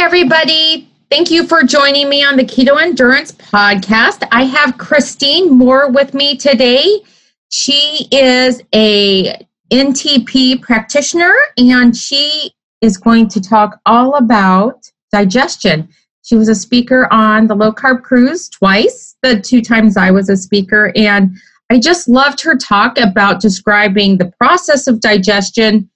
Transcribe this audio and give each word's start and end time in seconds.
everybody. 0.00 0.88
Thank 1.10 1.30
you 1.30 1.46
for 1.46 1.62
joining 1.62 2.08
me 2.08 2.24
on 2.24 2.38
the 2.38 2.42
Keto 2.42 2.80
Endurance 2.80 3.32
podcast. 3.32 4.26
I 4.32 4.44
have 4.44 4.78
Christine 4.78 5.50
Moore 5.50 5.90
with 5.90 6.14
me 6.14 6.38
today. 6.38 7.02
She 7.50 8.08
is 8.10 8.62
a 8.74 9.46
NTP 9.70 10.62
practitioner 10.62 11.34
and 11.58 11.94
she 11.94 12.50
is 12.80 12.96
going 12.96 13.28
to 13.28 13.42
talk 13.42 13.78
all 13.84 14.14
about 14.14 14.90
digestion. 15.12 15.86
She 16.22 16.34
was 16.34 16.48
a 16.48 16.54
speaker 16.54 17.06
on 17.12 17.46
the 17.46 17.54
low 17.54 17.70
carb 17.70 18.02
cruise 18.02 18.48
twice, 18.48 19.16
the 19.22 19.38
two 19.38 19.60
times 19.60 19.98
I 19.98 20.10
was 20.10 20.30
a 20.30 20.36
speaker, 20.36 20.94
and 20.96 21.36
I 21.70 21.78
just 21.78 22.08
loved 22.08 22.40
her 22.40 22.56
talk 22.56 22.98
about 22.98 23.42
describing 23.42 24.16
the 24.16 24.32
process 24.40 24.86
of 24.86 25.02
digestion 25.02 25.90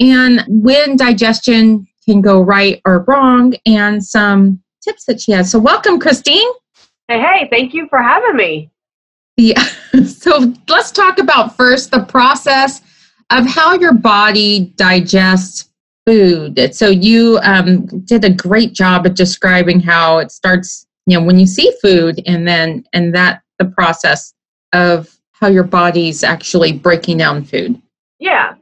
and 0.00 0.44
when 0.48 0.96
digestion 0.96 1.86
can 2.10 2.20
go 2.20 2.40
right 2.42 2.80
or 2.84 3.04
wrong 3.06 3.54
and 3.66 4.04
some 4.04 4.60
tips 4.82 5.04
that 5.04 5.20
she 5.20 5.32
has. 5.32 5.50
So, 5.50 5.58
welcome, 5.58 6.00
Christine. 6.00 6.48
Hey, 7.08 7.20
hey, 7.20 7.48
thank 7.50 7.72
you 7.74 7.88
for 7.88 8.02
having 8.02 8.36
me. 8.36 8.70
Yeah. 9.36 9.64
So, 10.06 10.54
let's 10.68 10.92
talk 10.92 11.18
about 11.18 11.56
first 11.56 11.90
the 11.90 12.04
process 12.04 12.80
of 13.30 13.44
how 13.46 13.74
your 13.74 13.92
body 13.92 14.72
digests 14.76 15.68
food. 16.06 16.72
So, 16.72 16.88
you 16.88 17.40
um, 17.42 17.86
did 18.04 18.24
a 18.24 18.30
great 18.30 18.72
job 18.72 19.04
of 19.04 19.14
describing 19.14 19.80
how 19.80 20.18
it 20.18 20.30
starts, 20.30 20.86
you 21.06 21.18
know, 21.18 21.26
when 21.26 21.40
you 21.40 21.46
see 21.48 21.72
food 21.82 22.22
and 22.24 22.46
then, 22.46 22.84
and 22.92 23.12
that 23.16 23.42
the 23.58 23.64
process 23.64 24.32
of 24.72 25.12
how 25.32 25.48
your 25.48 25.64
body's 25.64 26.22
actually 26.22 26.72
breaking 26.72 27.16
down 27.16 27.42
food. 27.42 27.82
Yeah. 28.20 28.54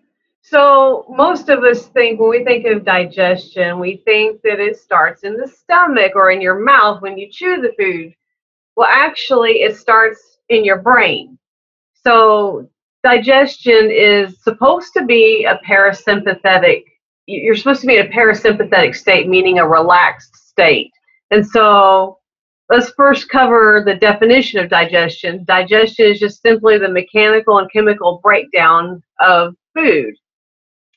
So 0.50 1.04
most 1.10 1.50
of 1.50 1.62
us 1.62 1.88
think 1.88 2.18
when 2.18 2.30
we 2.30 2.42
think 2.42 2.64
of 2.66 2.84
digestion, 2.84 3.78
we 3.78 3.98
think 4.06 4.40
that 4.42 4.60
it 4.60 4.78
starts 4.78 5.22
in 5.22 5.36
the 5.36 5.46
stomach 5.46 6.12
or 6.14 6.30
in 6.30 6.40
your 6.40 6.58
mouth 6.58 7.02
when 7.02 7.18
you 7.18 7.28
chew 7.30 7.60
the 7.60 7.74
food. 7.78 8.14
Well, 8.74 8.88
actually, 8.90 9.62
it 9.62 9.76
starts 9.76 10.38
in 10.48 10.64
your 10.64 10.78
brain. 10.78 11.38
So 12.02 12.70
digestion 13.04 13.90
is 13.90 14.42
supposed 14.42 14.94
to 14.94 15.04
be 15.04 15.44
a 15.44 15.60
parasympathetic. 15.68 16.84
You're 17.26 17.56
supposed 17.56 17.82
to 17.82 17.86
be 17.86 17.98
in 17.98 18.06
a 18.06 18.10
parasympathetic 18.10 18.96
state, 18.96 19.28
meaning 19.28 19.58
a 19.58 19.68
relaxed 19.68 20.34
state. 20.34 20.90
And 21.30 21.46
so 21.46 22.20
let's 22.70 22.90
first 22.96 23.28
cover 23.28 23.82
the 23.84 23.96
definition 23.96 24.60
of 24.60 24.70
digestion. 24.70 25.44
Digestion 25.44 26.06
is 26.06 26.20
just 26.20 26.40
simply 26.40 26.78
the 26.78 26.88
mechanical 26.88 27.58
and 27.58 27.70
chemical 27.70 28.20
breakdown 28.22 29.02
of 29.20 29.54
food. 29.74 30.14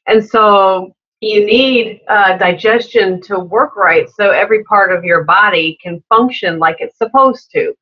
And 0.08 0.26
so 0.26 0.94
you 1.22 1.46
need 1.46 2.02
uh, 2.08 2.38
digestion 2.38 3.22
to 3.22 3.40
work 3.40 3.76
right 3.76 4.10
so 4.10 4.32
every 4.32 4.64
part 4.64 4.92
of 4.92 5.04
your 5.04 5.24
body 5.24 5.78
can 5.82 6.04
function 6.10 6.58
like 6.58 6.78
it's 6.80 6.98
supposed 6.98 7.52
to. 7.52 7.74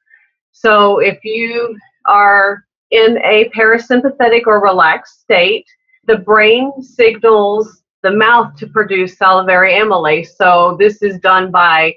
So 0.51 0.99
if 0.99 1.19
you 1.23 1.77
are 2.05 2.65
in 2.91 3.17
a 3.19 3.49
parasympathetic 3.55 4.45
or 4.45 4.61
relaxed 4.61 5.21
state, 5.21 5.65
the 6.05 6.17
brain 6.17 6.71
signals 6.81 7.81
the 8.01 8.11
mouth 8.11 8.55
to 8.55 8.67
produce 8.67 9.17
salivary 9.17 9.73
amylase. 9.73 10.29
So 10.37 10.77
this 10.79 11.01
is 11.01 11.19
done 11.19 11.51
by 11.51 11.93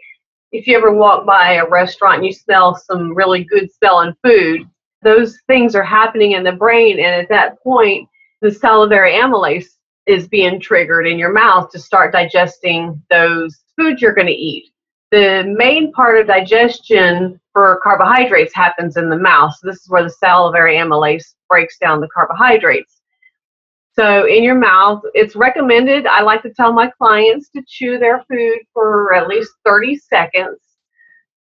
if 0.50 0.66
you 0.66 0.76
ever 0.76 0.92
walk 0.92 1.24
by 1.24 1.54
a 1.54 1.68
restaurant 1.68 2.16
and 2.16 2.26
you 2.26 2.32
smell 2.32 2.76
some 2.76 3.14
really 3.14 3.44
good 3.44 3.72
smelling 3.72 4.14
food, 4.24 4.68
those 5.02 5.38
things 5.46 5.74
are 5.74 5.82
happening 5.82 6.32
in 6.32 6.44
the 6.44 6.52
brain 6.52 6.98
and 6.98 7.20
at 7.20 7.28
that 7.28 7.60
point 7.62 8.08
the 8.40 8.50
salivary 8.50 9.12
amylase 9.12 9.66
is 10.06 10.28
being 10.28 10.60
triggered 10.60 11.06
in 11.06 11.18
your 11.18 11.32
mouth 11.32 11.70
to 11.70 11.78
start 11.78 12.12
digesting 12.12 13.00
those 13.10 13.60
foods 13.76 14.02
you're 14.02 14.14
going 14.14 14.26
to 14.26 14.32
eat. 14.32 14.72
The 15.10 15.44
main 15.56 15.92
part 15.92 16.18
of 16.18 16.26
digestion 16.26 17.38
for 17.52 17.80
carbohydrates 17.82 18.54
happens 18.54 18.96
in 18.96 19.10
the 19.10 19.16
mouth. 19.16 19.54
So 19.54 19.68
this 19.68 19.82
is 19.82 19.90
where 19.90 20.02
the 20.02 20.10
salivary 20.10 20.76
amylase 20.76 21.34
breaks 21.48 21.78
down 21.78 22.00
the 22.00 22.08
carbohydrates. 22.08 23.02
So 23.94 24.26
in 24.26 24.42
your 24.42 24.54
mouth, 24.54 25.02
it's 25.12 25.36
recommended. 25.36 26.06
I 26.06 26.22
like 26.22 26.42
to 26.42 26.54
tell 26.54 26.72
my 26.72 26.90
clients 26.96 27.50
to 27.50 27.62
chew 27.68 27.98
their 27.98 28.24
food 28.28 28.60
for 28.72 29.12
at 29.14 29.28
least 29.28 29.52
30 29.66 29.96
seconds. 29.96 30.58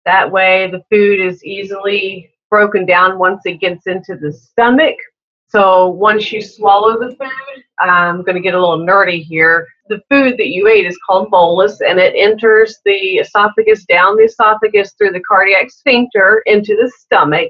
That 0.06 0.32
way 0.32 0.70
the 0.70 0.82
food 0.90 1.20
is 1.20 1.44
easily 1.44 2.30
broken 2.50 2.86
down 2.86 3.18
once 3.18 3.42
it 3.44 3.60
gets 3.60 3.86
into 3.86 4.16
the 4.16 4.32
stomach. 4.32 4.96
So 5.50 5.88
once 5.88 6.30
you 6.30 6.42
swallow 6.42 6.98
the 6.98 7.16
food, 7.16 7.64
I'm 7.80 8.22
going 8.22 8.34
to 8.34 8.42
get 8.42 8.54
a 8.54 8.60
little 8.60 8.84
nerdy 8.84 9.22
here. 9.22 9.66
The 9.88 10.02
food 10.10 10.36
that 10.36 10.48
you 10.48 10.68
ate 10.68 10.84
is 10.84 10.98
called 11.06 11.30
bolus, 11.30 11.80
and 11.80 11.98
it 11.98 12.14
enters 12.14 12.76
the 12.84 13.16
esophagus, 13.16 13.86
down 13.86 14.16
the 14.16 14.24
esophagus, 14.24 14.92
through 14.92 15.12
the 15.12 15.22
cardiac 15.26 15.70
sphincter 15.70 16.42
into 16.44 16.76
the 16.76 16.92
stomach. 16.98 17.48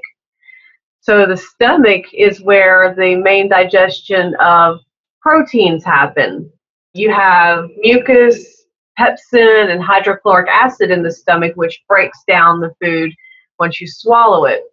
So 1.01 1.25
the 1.25 1.35
stomach 1.35 2.05
is 2.13 2.41
where 2.41 2.95
the 2.95 3.15
main 3.15 3.49
digestion 3.49 4.33
of 4.35 4.79
proteins 5.21 5.83
happen. 5.83 6.49
You 6.93 7.11
have 7.11 7.69
mucus, 7.79 8.63
pepsin, 8.97 9.71
and 9.71 9.83
hydrochloric 9.83 10.47
acid 10.47 10.89
in 10.89 11.03
the 11.03 11.11
stomach, 11.11 11.53
which 11.55 11.83
breaks 11.89 12.19
down 12.27 12.61
the 12.61 12.73
food 12.81 13.11
once 13.59 13.81
you 13.81 13.87
swallow 13.89 14.45
it 14.45 14.63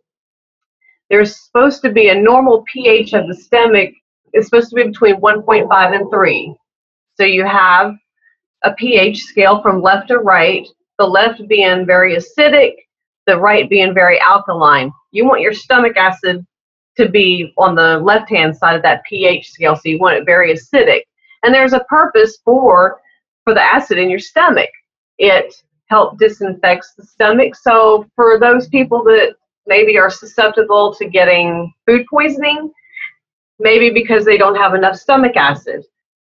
there's 1.11 1.45
supposed 1.45 1.83
to 1.83 1.93
be 1.93 2.09
a 2.09 2.15
normal 2.15 2.65
pH 2.73 3.13
of 3.13 3.29
the 3.29 3.35
stomach 3.35 3.91
is 4.33 4.47
supposed 4.47 4.71
to 4.71 4.77
be 4.77 4.85
between 4.85 5.21
1.5 5.21 6.01
and 6.01 6.11
3. 6.11 6.55
So 7.19 7.25
you 7.25 7.45
have 7.45 7.95
a 8.65 8.75
pH 8.75 9.23
scale 9.23 9.63
from 9.63 9.83
left 9.83 10.09
to 10.09 10.19
right, 10.19 10.67
the 10.99 11.07
left 11.07 11.47
being 11.49 11.87
very 11.87 12.17
acidic, 12.17 12.75
the 13.27 13.39
right 13.39 13.69
being 13.69 13.95
very 13.95 14.21
alkaline. 14.21 14.93
You 15.13 15.27
want 15.27 15.41
your 15.41 15.53
stomach 15.53 15.97
acid 15.97 16.45
to 16.97 17.09
be 17.09 17.53
on 17.59 17.75
the 17.75 17.99
left 17.99 18.31
hand 18.31 18.57
side 18.57 18.77
of 18.77 18.83
that 18.83 19.05
pH 19.05 19.51
scale, 19.51 19.77
so 19.77 19.83
you 19.85 19.99
want 19.99 20.17
it 20.17 20.25
very 20.25 20.53
acidic. 20.53 21.03
And 21.43 21.55
there's 21.55 21.75
a 21.75 21.85
purpose 21.89 22.39
for 22.45 23.01
for 23.45 23.55
the 23.55 23.63
acid 23.63 23.99
in 23.99 24.11
your 24.11 24.19
stomach. 24.19 24.71
It 25.19 25.55
helps 25.87 26.19
disinfects 26.19 26.95
the 26.95 27.05
stomach. 27.05 27.55
So 27.55 28.07
for 28.17 28.41
those 28.41 28.69
people 28.69 29.05
that 29.05 29.37
maybe 29.67 29.99
are 29.99 30.11
susceptible 30.11 30.95
to 30.95 31.09
getting 31.09 31.73
food 31.87 32.05
poisoning, 32.09 32.73
maybe 33.59 33.91
because 33.91 34.25
they 34.25 34.39
don't 34.39 34.57
have 34.57 34.75
enough 34.75 34.97
stomach 34.97 35.37
acid. 35.37 35.85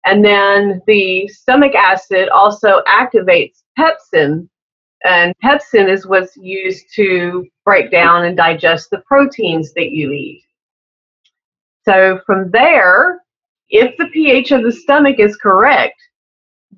And 0.05 0.23
then 0.23 0.81
the 0.87 1.27
stomach 1.27 1.75
acid 1.75 2.29
also 2.29 2.81
activates 2.87 3.63
pepsin, 3.77 4.47
and 5.03 5.33
pepsin 5.43 5.89
is 5.89 6.07
what's 6.07 6.35
used 6.37 6.85
to 6.95 7.45
break 7.65 7.91
down 7.91 8.25
and 8.25 8.35
digest 8.35 8.89
the 8.89 8.99
proteins 8.99 9.73
that 9.73 9.91
you 9.91 10.11
eat. 10.11 10.43
So 11.83 12.19
from 12.25 12.51
there, 12.51 13.21
if 13.69 13.95
the 13.97 14.07
pH 14.07 14.51
of 14.51 14.63
the 14.63 14.71
stomach 14.71 15.19
is 15.19 15.35
correct, 15.35 16.01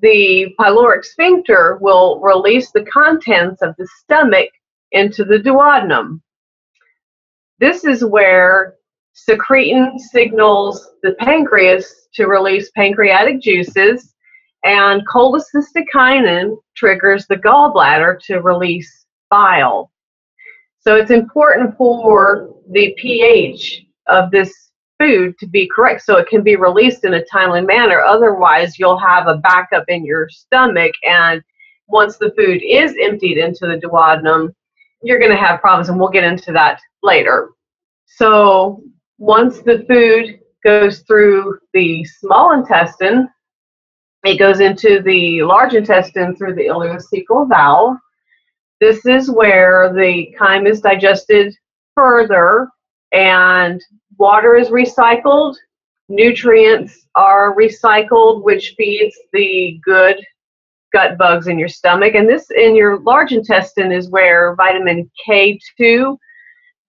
the 0.02 0.54
pyloric 0.58 1.04
sphincter 1.04 1.78
will 1.80 2.20
release 2.20 2.70
the 2.70 2.84
contents 2.84 3.62
of 3.62 3.74
the 3.76 3.86
stomach 4.02 4.50
into 4.92 5.24
the 5.24 5.38
duodenum. 5.38 6.20
This 7.60 7.84
is 7.84 8.02
where 8.02 8.76
secretin 9.28 9.98
signals 9.98 10.92
the 11.02 11.12
pancreas 11.20 12.08
to 12.14 12.26
release 12.26 12.70
pancreatic 12.70 13.40
juices, 13.40 14.14
and 14.64 15.06
cholecystokinin 15.06 16.56
triggers 16.74 17.26
the 17.26 17.36
gallbladder 17.36 18.18
to 18.24 18.38
release 18.38 19.06
bile. 19.30 19.90
So 20.80 20.96
it's 20.96 21.10
important 21.10 21.76
for 21.76 22.54
the 22.70 22.94
pH 22.98 23.84
of 24.06 24.30
this 24.30 24.52
food 24.98 25.38
to 25.38 25.46
be 25.46 25.68
correct 25.74 26.02
so 26.02 26.16
it 26.16 26.28
can 26.28 26.42
be 26.42 26.56
released 26.56 27.04
in 27.04 27.14
a 27.14 27.24
timely 27.26 27.60
manner. 27.60 28.00
Otherwise, 28.00 28.78
you'll 28.78 28.98
have 28.98 29.26
a 29.28 29.36
backup 29.36 29.84
in 29.88 30.04
your 30.04 30.28
stomach, 30.30 30.92
and 31.04 31.42
once 31.88 32.16
the 32.16 32.32
food 32.36 32.62
is 32.62 32.94
emptied 33.02 33.38
into 33.38 33.66
the 33.66 33.80
duodenum, 33.80 34.54
you're 35.02 35.18
going 35.18 35.30
to 35.30 35.36
have 35.36 35.60
problems, 35.60 35.88
and 35.88 35.98
we'll 35.98 36.08
get 36.08 36.24
into 36.24 36.52
that 36.52 36.80
later. 37.02 37.50
So 38.16 38.82
once 39.18 39.60
the 39.60 39.84
food 39.88 40.40
goes 40.64 41.00
through 41.00 41.58
the 41.72 42.04
small 42.04 42.52
intestine, 42.52 43.28
it 44.24 44.38
goes 44.38 44.60
into 44.60 45.00
the 45.02 45.42
large 45.42 45.74
intestine 45.74 46.36
through 46.36 46.54
the 46.54 46.66
ileocecal 46.66 47.48
valve. 47.48 47.96
This 48.80 49.06
is 49.06 49.30
where 49.30 49.92
the 49.92 50.34
chyme 50.38 50.66
is 50.66 50.80
digested 50.80 51.54
further 51.94 52.68
and 53.12 53.80
water 54.18 54.56
is 54.56 54.68
recycled, 54.68 55.54
nutrients 56.08 57.06
are 57.14 57.56
recycled, 57.56 58.42
which 58.44 58.74
feeds 58.76 59.16
the 59.32 59.80
good 59.82 60.22
gut 60.92 61.16
bugs 61.16 61.46
in 61.46 61.58
your 61.58 61.68
stomach. 61.68 62.14
And 62.14 62.28
this 62.28 62.50
in 62.50 62.74
your 62.74 63.00
large 63.00 63.32
intestine 63.32 63.92
is 63.92 64.10
where 64.10 64.54
vitamin 64.56 65.10
K2, 65.26 66.16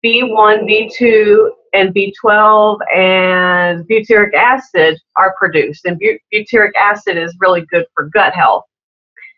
B1, 0.03 0.67
B2, 0.67 1.49
and 1.73 1.93
B12 1.93 2.79
and 2.93 3.87
butyric 3.87 4.33
acid 4.33 4.99
are 5.15 5.35
produced. 5.37 5.85
And 5.85 6.01
butyric 6.33 6.71
acid 6.77 7.17
is 7.17 7.35
really 7.39 7.65
good 7.71 7.85
for 7.95 8.09
gut 8.09 8.33
health. 8.33 8.65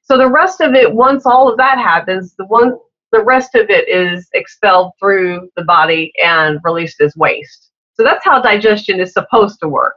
So 0.03 0.17
the 0.17 0.29
rest 0.29 0.61
of 0.61 0.73
it, 0.73 0.93
once 0.93 1.25
all 1.25 1.49
of 1.49 1.57
that 1.57 1.77
happens, 1.77 2.35
the 2.37 2.45
one 2.45 2.77
the 3.11 3.23
rest 3.23 3.53
of 3.53 3.69
it 3.69 3.87
is 3.87 4.27
expelled 4.33 4.91
through 4.99 5.47
the 5.55 5.63
body 5.63 6.11
and 6.21 6.59
released 6.63 6.99
as 6.99 7.15
waste. 7.15 7.69
So 7.93 8.03
that's 8.03 8.25
how 8.25 8.41
digestion 8.41 8.99
is 8.99 9.13
supposed 9.13 9.59
to 9.61 9.69
work. 9.69 9.95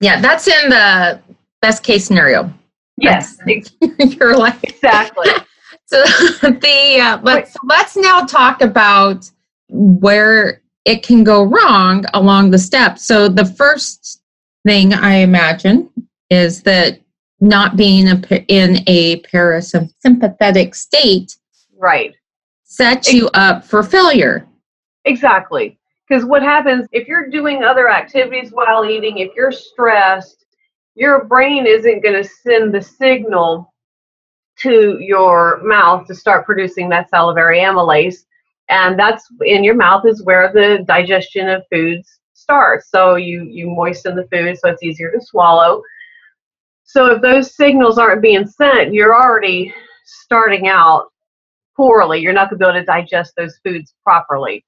Yeah, 0.00 0.22
that's 0.22 0.48
in 0.48 0.70
the 0.70 1.20
best 1.60 1.82
case 1.82 2.06
scenario. 2.06 2.50
Yes, 2.96 3.36
you're 3.98 4.36
like 4.36 4.62
exactly. 4.64 5.28
So 5.86 6.04
the 6.42 7.00
uh, 7.02 7.20
let's 7.24 7.56
let's 7.64 7.96
now 7.96 8.20
talk 8.20 8.62
about 8.62 9.28
where 9.70 10.62
it 10.84 11.02
can 11.02 11.24
go 11.24 11.44
wrong 11.44 12.04
along 12.14 12.50
the 12.50 12.58
steps. 12.58 13.06
So 13.06 13.28
the 13.28 13.44
first 13.44 14.22
thing 14.66 14.92
I 14.92 15.16
imagine 15.16 15.90
is 16.30 16.62
that 16.62 17.00
not 17.40 17.76
being 17.76 18.08
a, 18.08 18.44
in 18.48 18.82
a 18.86 19.20
parasympathetic 19.22 20.74
state, 20.74 21.36
right, 21.78 22.14
sets 22.64 23.12
you 23.12 23.28
up 23.34 23.64
for 23.64 23.82
failure. 23.82 24.46
Exactly. 25.04 25.78
Because 26.08 26.24
what 26.24 26.42
happens 26.42 26.86
if 26.92 27.08
you're 27.08 27.30
doing 27.30 27.62
other 27.62 27.88
activities 27.88 28.50
while 28.50 28.84
eating, 28.84 29.18
if 29.18 29.30
you're 29.36 29.52
stressed, 29.52 30.44
your 30.94 31.24
brain 31.24 31.66
isn't 31.66 32.02
going 32.02 32.22
to 32.22 32.28
send 32.28 32.74
the 32.74 32.82
signal 32.82 33.72
to 34.58 34.98
your 35.00 35.60
mouth 35.62 36.06
to 36.06 36.14
start 36.14 36.44
producing 36.44 36.88
that 36.90 37.08
salivary 37.08 37.60
amylase. 37.60 38.24
And 38.70 38.98
that's 38.98 39.26
in 39.44 39.64
your 39.64 39.74
mouth 39.74 40.06
is 40.06 40.22
where 40.22 40.52
the 40.52 40.84
digestion 40.86 41.48
of 41.48 41.64
foods 41.72 42.20
starts. 42.34 42.88
So 42.90 43.16
you, 43.16 43.42
you 43.42 43.68
moisten 43.68 44.14
the 44.14 44.28
food 44.32 44.56
so 44.56 44.70
it's 44.70 44.82
easier 44.82 45.10
to 45.10 45.20
swallow. 45.20 45.82
So 46.84 47.06
if 47.06 47.22
those 47.22 47.54
signals 47.54 47.98
aren't 47.98 48.22
being 48.22 48.46
sent, 48.46 48.94
you're 48.94 49.14
already 49.14 49.74
starting 50.04 50.68
out 50.68 51.08
poorly. 51.76 52.20
You're 52.20 52.32
not 52.32 52.48
going 52.48 52.58
to 52.60 52.64
be 52.64 52.68
able 52.68 52.80
to 52.80 52.86
digest 52.86 53.34
those 53.36 53.58
foods 53.64 53.94
properly. 54.04 54.64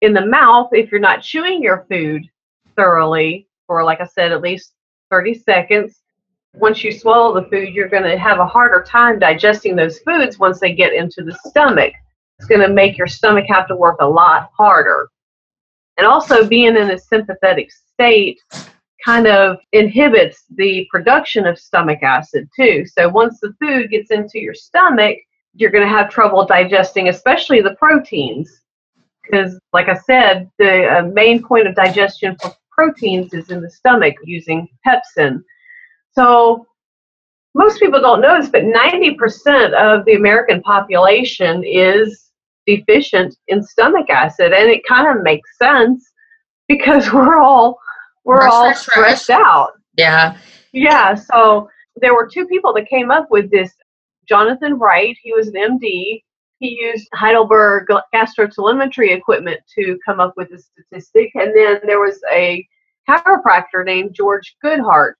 In 0.00 0.12
the 0.12 0.26
mouth, 0.26 0.68
if 0.72 0.90
you're 0.90 1.00
not 1.00 1.22
chewing 1.22 1.62
your 1.62 1.86
food 1.88 2.22
thoroughly 2.76 3.48
for, 3.66 3.84
like 3.84 4.00
I 4.00 4.06
said, 4.06 4.32
at 4.32 4.40
least 4.40 4.74
30 5.10 5.34
seconds, 5.34 6.02
once 6.54 6.82
you 6.82 6.90
swallow 6.90 7.34
the 7.34 7.48
food, 7.48 7.74
you're 7.74 7.88
going 7.88 8.04
to 8.04 8.18
have 8.18 8.38
a 8.38 8.46
harder 8.46 8.82
time 8.82 9.18
digesting 9.18 9.76
those 9.76 9.98
foods 10.00 10.38
once 10.38 10.60
they 10.60 10.74
get 10.74 10.92
into 10.92 11.22
the 11.22 11.38
stomach. 11.46 11.92
It's 12.38 12.48
going 12.48 12.60
to 12.60 12.72
make 12.72 12.96
your 12.96 13.06
stomach 13.06 13.46
have 13.48 13.66
to 13.68 13.76
work 13.76 13.96
a 14.00 14.08
lot 14.08 14.50
harder. 14.56 15.10
And 15.96 16.06
also, 16.06 16.46
being 16.46 16.76
in 16.76 16.90
a 16.90 16.98
sympathetic 16.98 17.70
state 17.72 18.40
kind 19.04 19.26
of 19.26 19.58
inhibits 19.72 20.44
the 20.54 20.86
production 20.90 21.46
of 21.46 21.58
stomach 21.58 22.02
acid 22.02 22.48
too. 22.54 22.84
So, 22.86 23.08
once 23.08 23.40
the 23.40 23.54
food 23.60 23.90
gets 23.90 24.12
into 24.12 24.38
your 24.38 24.54
stomach, 24.54 25.18
you're 25.54 25.70
going 25.70 25.84
to 25.84 25.90
have 25.90 26.10
trouble 26.10 26.46
digesting, 26.46 27.08
especially 27.08 27.60
the 27.60 27.74
proteins. 27.74 28.48
Because, 29.24 29.58
like 29.72 29.88
I 29.88 29.96
said, 29.96 30.48
the 30.58 30.86
uh, 30.86 31.02
main 31.02 31.42
point 31.42 31.66
of 31.66 31.74
digestion 31.74 32.36
for 32.40 32.52
proteins 32.70 33.34
is 33.34 33.50
in 33.50 33.60
the 33.60 33.70
stomach 33.70 34.14
using 34.22 34.68
pepsin. 34.86 35.42
So, 36.12 36.64
most 37.56 37.80
people 37.80 38.00
don't 38.00 38.20
know 38.20 38.40
this, 38.40 38.50
but 38.50 38.62
90% 38.62 39.72
of 39.72 40.04
the 40.04 40.14
American 40.14 40.62
population 40.62 41.64
is 41.64 42.27
deficient 42.68 43.34
in 43.48 43.62
stomach 43.62 44.10
acid, 44.10 44.52
and 44.52 44.70
it 44.70 44.82
kind 44.86 45.08
of 45.08 45.22
makes 45.22 45.56
sense 45.58 46.12
because 46.68 47.12
we're 47.12 47.38
all 47.38 47.78
we're 48.24 48.46
all 48.46 48.72
stressed 48.74 49.30
out. 49.30 49.72
Yeah. 49.96 50.36
Yeah. 50.72 51.14
So 51.14 51.68
there 51.96 52.14
were 52.14 52.28
two 52.32 52.46
people 52.46 52.74
that 52.74 52.88
came 52.88 53.10
up 53.10 53.28
with 53.30 53.50
this 53.50 53.72
Jonathan 54.28 54.78
Wright, 54.78 55.16
he 55.22 55.32
was 55.32 55.48
an 55.48 55.54
MD. 55.54 56.22
He 56.58 56.78
used 56.80 57.08
Heidelberg 57.14 57.86
gastrotelemetry 58.14 59.16
equipment 59.16 59.60
to 59.76 59.98
come 60.04 60.20
up 60.20 60.34
with 60.36 60.50
the 60.50 60.58
statistic. 60.58 61.30
And 61.34 61.56
then 61.56 61.80
there 61.86 62.00
was 62.00 62.20
a 62.30 62.66
chiropractor 63.08 63.84
named 63.84 64.14
George 64.14 64.56
Goodheart, 64.62 65.12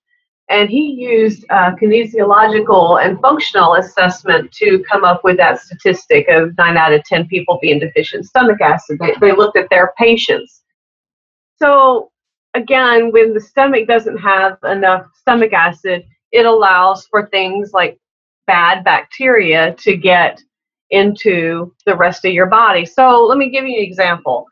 and 0.49 0.67
he 0.69 0.93
used 0.93 1.45
uh, 1.51 1.75
kinesiological 1.75 3.03
and 3.03 3.19
functional 3.21 3.75
assessment 3.75 4.51
to 4.53 4.83
come 4.89 5.03
up 5.03 5.23
with 5.23 5.37
that 5.37 5.61
statistic 5.61 6.27
of 6.27 6.57
9 6.57 6.77
out 6.77 6.91
of 6.91 7.03
10 7.03 7.27
people 7.27 7.59
being 7.61 7.79
deficient 7.79 8.25
stomach 8.25 8.59
acid. 8.59 8.97
They, 8.99 9.13
they 9.21 9.31
looked 9.31 9.57
at 9.57 9.69
their 9.69 9.93
patients. 9.97 10.63
So, 11.57 12.11
again, 12.55 13.11
when 13.11 13.33
the 13.33 13.39
stomach 13.39 13.87
doesn't 13.87 14.17
have 14.17 14.57
enough 14.63 15.05
stomach 15.19 15.53
acid, 15.53 16.05
it 16.31 16.45
allows 16.45 17.05
for 17.07 17.27
things 17.27 17.71
like 17.73 17.99
bad 18.47 18.83
bacteria 18.83 19.75
to 19.75 19.95
get 19.95 20.41
into 20.89 21.73
the 21.85 21.95
rest 21.95 22.25
of 22.25 22.33
your 22.33 22.47
body. 22.47 22.85
So 22.85 23.23
let 23.23 23.37
me 23.37 23.51
give 23.51 23.65
you 23.65 23.77
an 23.77 23.83
example. 23.83 24.47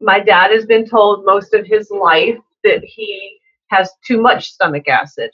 My 0.00 0.18
dad 0.18 0.50
has 0.50 0.66
been 0.66 0.84
told 0.84 1.24
most 1.24 1.54
of 1.54 1.64
his 1.64 1.90
life 1.90 2.36
that 2.64 2.82
he 2.82 3.37
has 3.70 3.90
too 4.06 4.20
much 4.20 4.52
stomach 4.52 4.88
acid. 4.88 5.30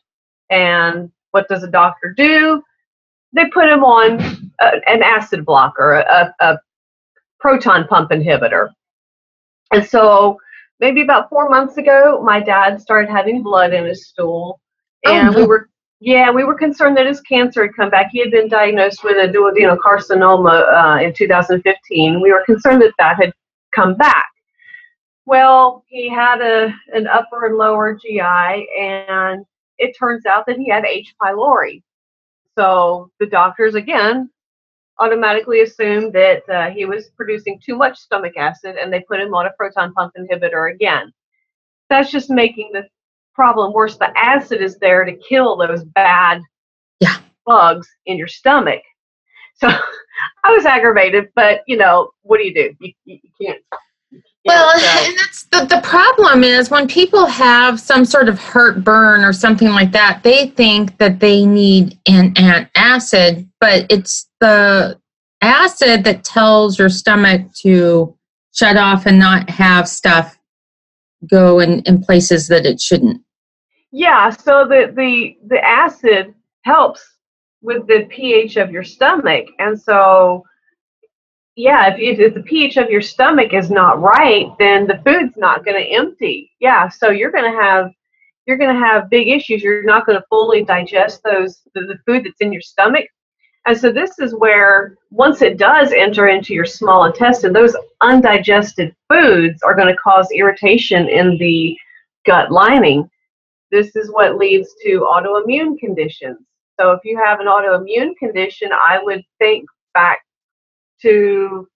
And 0.50 1.10
what 1.30 1.48
does 1.48 1.62
a 1.62 1.70
doctor 1.70 2.12
do? 2.16 2.62
They 3.32 3.46
put 3.46 3.68
him 3.68 3.82
on 3.82 4.52
a, 4.60 4.72
an 4.86 5.02
acid 5.02 5.44
blocker, 5.44 5.94
a, 5.94 6.34
a 6.40 6.58
proton 7.40 7.86
pump 7.88 8.10
inhibitor. 8.10 8.68
And 9.72 9.84
so 9.84 10.38
maybe 10.80 11.02
about 11.02 11.28
four 11.28 11.48
months 11.48 11.76
ago, 11.76 12.22
my 12.24 12.40
dad 12.40 12.80
started 12.80 13.10
having 13.10 13.42
blood 13.42 13.72
in 13.72 13.84
his 13.84 14.06
stool. 14.08 14.60
Oh, 15.06 15.12
and 15.12 15.28
oh, 15.28 15.32
no. 15.32 15.38
we 15.40 15.46
were 15.46 15.68
yeah, 16.00 16.30
we 16.30 16.44
were 16.44 16.54
concerned 16.54 16.98
that 16.98 17.06
his 17.06 17.22
cancer 17.22 17.62
had 17.62 17.74
come 17.74 17.88
back. 17.88 18.10
He 18.12 18.18
had 18.18 18.30
been 18.30 18.48
diagnosed 18.48 19.02
with 19.02 19.16
a 19.16 19.32
duodenocarcinoma 19.32 21.00
uh, 21.00 21.02
in 21.02 21.14
2015. 21.14 22.20
We 22.20 22.30
were 22.30 22.44
concerned 22.44 22.82
that 22.82 22.92
that 22.98 23.16
had 23.16 23.32
come 23.74 23.94
back. 23.94 24.26
Well, 25.26 25.84
he 25.88 26.08
had 26.08 26.40
a 26.40 26.74
an 26.92 27.06
upper 27.06 27.46
and 27.46 27.56
lower 27.56 27.94
GI, 27.94 28.68
and 28.78 29.44
it 29.78 29.96
turns 29.98 30.26
out 30.26 30.44
that 30.46 30.58
he 30.58 30.68
had 30.68 30.84
H. 30.84 31.14
pylori. 31.22 31.82
So 32.56 33.10
the 33.18 33.26
doctors 33.26 33.74
again 33.74 34.30
automatically 34.98 35.62
assumed 35.62 36.12
that 36.12 36.48
uh, 36.48 36.70
he 36.70 36.84
was 36.84 37.10
producing 37.16 37.60
too 37.64 37.76
much 37.76 37.98
stomach 37.98 38.36
acid, 38.36 38.76
and 38.76 38.92
they 38.92 39.00
put 39.00 39.20
him 39.20 39.34
on 39.34 39.46
a 39.46 39.52
proton 39.58 39.92
pump 39.94 40.12
inhibitor 40.18 40.72
again. 40.72 41.12
That's 41.88 42.10
just 42.10 42.30
making 42.30 42.70
the 42.72 42.86
problem 43.34 43.72
worse. 43.72 43.96
The 43.96 44.16
acid 44.16 44.62
is 44.62 44.78
there 44.78 45.04
to 45.04 45.16
kill 45.16 45.56
those 45.56 45.84
bad 45.84 46.40
yeah. 47.00 47.16
bugs 47.44 47.88
in 48.06 48.16
your 48.16 48.28
stomach. 48.28 48.82
So 49.56 49.68
I 50.44 50.52
was 50.52 50.64
aggravated, 50.64 51.28
but 51.34 51.62
you 51.66 51.76
know, 51.76 52.10
what 52.22 52.38
do 52.38 52.44
you 52.44 52.54
do? 52.54 52.74
You, 52.80 52.92
you, 53.04 53.18
can't. 53.40 53.60
Well, 54.44 54.72
and 55.06 55.18
that's 55.18 55.44
the, 55.44 55.64
the 55.64 55.80
problem 55.82 56.44
is 56.44 56.70
when 56.70 56.86
people 56.86 57.26
have 57.26 57.80
some 57.80 58.04
sort 58.04 58.28
of 58.28 58.38
heartburn 58.38 59.24
or 59.24 59.32
something 59.32 59.68
like 59.68 59.92
that, 59.92 60.20
they 60.22 60.48
think 60.48 60.96
that 60.98 61.20
they 61.20 61.46
need 61.46 61.98
an 62.06 62.34
antacid, 62.34 63.48
but 63.60 63.86
it's 63.90 64.28
the 64.40 64.98
acid 65.40 66.04
that 66.04 66.24
tells 66.24 66.78
your 66.78 66.88
stomach 66.88 67.52
to 67.62 68.16
shut 68.54 68.76
off 68.76 69.06
and 69.06 69.18
not 69.18 69.48
have 69.50 69.88
stuff 69.88 70.38
go 71.28 71.60
in, 71.60 71.80
in 71.80 72.02
places 72.02 72.48
that 72.48 72.66
it 72.66 72.80
shouldn't. 72.80 73.22
Yeah, 73.90 74.30
so 74.30 74.66
the, 74.66 74.92
the, 74.94 75.36
the 75.46 75.64
acid 75.64 76.34
helps 76.62 77.14
with 77.62 77.86
the 77.86 78.06
pH 78.10 78.56
of 78.56 78.70
your 78.70 78.84
stomach. 78.84 79.46
And 79.58 79.80
so, 79.80 80.44
yeah, 81.56 81.94
if, 81.94 82.18
if 82.18 82.34
the 82.34 82.42
pH 82.42 82.76
of 82.76 82.90
your 82.90 83.00
stomach 83.00 83.52
is 83.52 83.70
not 83.70 84.00
right, 84.00 84.48
then 84.58 84.86
the 84.86 85.00
food's 85.04 85.36
not 85.36 85.64
going 85.64 85.76
to 85.76 85.88
empty. 85.88 86.50
Yeah, 86.60 86.88
so 86.88 87.10
you're 87.10 87.30
going 87.30 87.50
to 87.50 87.58
have 87.60 87.90
you're 88.46 88.58
going 88.58 88.74
to 88.74 88.86
have 88.86 89.08
big 89.08 89.28
issues. 89.28 89.62
You're 89.62 89.84
not 89.84 90.04
going 90.04 90.18
to 90.18 90.26
fully 90.28 90.64
digest 90.64 91.22
those 91.22 91.62
the, 91.74 91.82
the 91.82 91.98
food 92.06 92.24
that's 92.24 92.40
in 92.40 92.52
your 92.52 92.62
stomach. 92.62 93.06
And 93.66 93.78
so 93.78 93.90
this 93.90 94.18
is 94.18 94.34
where 94.34 94.96
once 95.10 95.40
it 95.40 95.56
does 95.56 95.92
enter 95.92 96.28
into 96.28 96.52
your 96.52 96.66
small 96.66 97.04
intestine, 97.04 97.54
those 97.54 97.74
undigested 98.02 98.94
foods 99.08 99.62
are 99.62 99.74
going 99.74 99.88
to 99.88 99.96
cause 99.96 100.28
irritation 100.32 101.08
in 101.08 101.38
the 101.38 101.74
gut 102.26 102.52
lining 102.52 103.08
this 103.74 103.96
is 103.96 104.10
what 104.12 104.36
leads 104.36 104.72
to 104.84 105.00
autoimmune 105.00 105.76
conditions. 105.78 106.38
So 106.78 106.92
if 106.92 107.00
you 107.04 107.18
have 107.18 107.40
an 107.40 107.46
autoimmune 107.46 108.16
condition, 108.16 108.70
I 108.72 109.00
would 109.02 109.22
think 109.38 109.64
back 109.94 110.20
to 111.02 111.68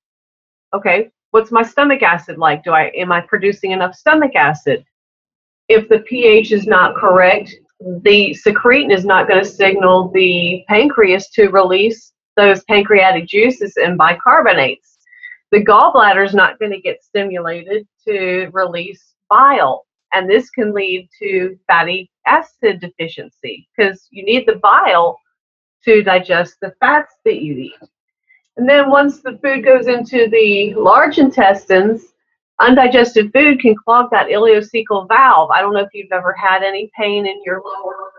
okay, 0.74 1.10
what's 1.30 1.50
my 1.50 1.62
stomach 1.62 2.02
acid 2.02 2.38
like? 2.38 2.64
Do 2.64 2.72
I 2.72 2.90
am 2.96 3.12
I 3.12 3.20
producing 3.22 3.72
enough 3.72 3.94
stomach 3.94 4.34
acid? 4.34 4.84
If 5.68 5.88
the 5.88 6.00
pH 6.00 6.52
is 6.52 6.66
not 6.66 6.96
correct, 6.96 7.54
the 7.80 8.36
secretin 8.46 8.92
is 8.92 9.04
not 9.04 9.28
going 9.28 9.42
to 9.42 9.48
signal 9.48 10.10
the 10.10 10.64
pancreas 10.68 11.30
to 11.30 11.48
release 11.48 12.12
those 12.36 12.64
pancreatic 12.64 13.26
juices 13.26 13.76
and 13.76 13.98
bicarbonates. 13.98 14.96
The 15.50 15.64
gallbladder 15.64 16.24
is 16.24 16.34
not 16.34 16.58
going 16.58 16.72
to 16.72 16.80
get 16.80 17.02
stimulated 17.02 17.86
to 18.06 18.48
release 18.52 19.14
bile 19.28 19.84
and 20.12 20.28
this 20.28 20.50
can 20.50 20.72
lead 20.72 21.08
to 21.18 21.58
fatty 21.66 22.10
acid 22.26 22.80
deficiency 22.80 23.68
because 23.76 24.06
you 24.10 24.24
need 24.24 24.46
the 24.46 24.56
bile 24.56 25.18
to 25.84 26.02
digest 26.02 26.56
the 26.60 26.72
fats 26.80 27.14
that 27.24 27.42
you 27.42 27.54
eat. 27.54 27.88
And 28.58 28.68
then 28.68 28.90
once 28.90 29.20
the 29.20 29.38
food 29.40 29.64
goes 29.64 29.86
into 29.86 30.28
the 30.28 30.74
large 30.74 31.18
intestines, 31.18 32.02
undigested 32.58 33.32
food 33.32 33.60
can 33.60 33.76
clog 33.76 34.10
that 34.10 34.26
ileocecal 34.26 35.06
valve. 35.06 35.52
I 35.52 35.60
don't 35.60 35.74
know 35.74 35.80
if 35.80 35.94
you've 35.94 36.10
ever 36.10 36.32
had 36.32 36.64
any 36.64 36.90
pain 36.98 37.24
in 37.24 37.40
your 37.46 37.62
lower 37.64 38.10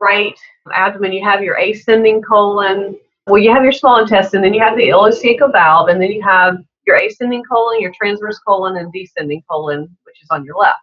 right 0.00 0.38
abdomen. 0.72 1.12
You 1.12 1.24
have 1.24 1.42
your 1.42 1.58
ascending 1.58 2.22
colon. 2.22 2.96
Well, 3.26 3.42
you 3.42 3.52
have 3.52 3.64
your 3.64 3.72
small 3.72 4.00
intestine, 4.00 4.42
then 4.42 4.54
you 4.54 4.60
have 4.60 4.76
the 4.76 4.88
ileocecal 4.90 5.50
valve, 5.50 5.88
and 5.88 6.00
then 6.00 6.12
you 6.12 6.22
have 6.22 6.58
your 6.86 6.96
ascending 6.96 7.42
colon, 7.42 7.80
your 7.80 7.92
transverse 7.98 8.38
colon, 8.46 8.76
and 8.76 8.92
descending 8.92 9.42
colon, 9.50 9.96
which 10.04 10.22
is 10.22 10.28
on 10.30 10.44
your 10.44 10.56
left. 10.56 10.78